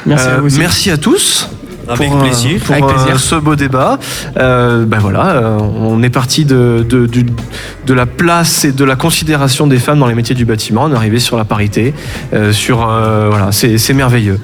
Merci 0.06 0.28
à 0.28 0.36
vous 0.38 0.46
aussi. 0.46 0.58
merci 0.58 0.90
à 0.90 0.96
tous. 0.96 1.48
Avec 1.90 2.08
pour, 2.08 2.20
plaisir. 2.20 2.60
pour 2.60 2.74
Avec 2.74 2.86
plaisir. 2.86 3.18
ce 3.18 3.34
beau 3.34 3.56
débat. 3.56 3.98
Euh, 4.36 4.84
ben 4.84 4.98
voilà, 4.98 5.30
euh, 5.30 5.58
on 5.58 6.02
est 6.02 6.10
parti 6.10 6.44
de, 6.44 6.86
de, 6.88 7.94
la 7.94 8.06
place 8.06 8.64
et 8.64 8.72
de 8.72 8.84
la 8.84 8.94
considération 8.94 9.66
des 9.66 9.78
femmes 9.78 9.98
dans 9.98 10.06
les 10.06 10.14
métiers 10.14 10.36
du 10.36 10.44
bâtiment. 10.44 10.84
On 10.84 10.92
est 10.92 10.96
arrivé 10.96 11.18
sur 11.18 11.36
la 11.36 11.44
parité, 11.44 11.92
euh, 12.32 12.52
sur 12.52 12.88
euh, 12.88 13.26
voilà, 13.28 13.50
c'est 13.50 13.92
merveilleux. 13.92 14.38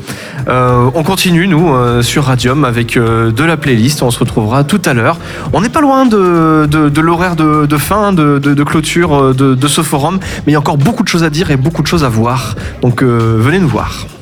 On 0.48 1.02
continue 1.02 1.46
nous 1.46 1.72
sur 2.02 2.24
Radium 2.24 2.64
avec 2.64 2.96
de 2.96 3.44
la 3.44 3.56
playlist. 3.56 4.02
On 4.02 4.10
se 4.10 4.18
retrouvera 4.18 4.64
tout 4.64 4.80
à 4.84 4.94
l'heure. 4.94 5.18
On 5.52 5.60
n'est 5.60 5.68
pas 5.68 5.80
loin 5.80 6.06
de, 6.06 6.66
de, 6.66 7.00
l'horaire 7.00 7.36
de, 7.36 7.76
fin, 7.76 8.12
de, 8.12 8.38
de, 8.38 8.64
clôture 8.64 9.34
de, 9.34 9.68
ce 9.68 9.82
forum, 9.82 10.18
mais 10.20 10.48
il 10.48 10.52
y 10.52 10.56
a 10.56 10.58
encore 10.58 10.78
beaucoup 10.78 11.02
de 11.02 11.08
choses 11.08 11.24
à 11.24 11.30
dire 11.30 11.50
et 11.50 11.56
beaucoup 11.56 11.82
de 11.82 11.86
choses 11.86 12.04
à 12.04 12.08
voir. 12.08 12.54
Donc 12.82 13.02
venez 13.02 13.58
nous 13.58 13.68
voir. 13.68 14.06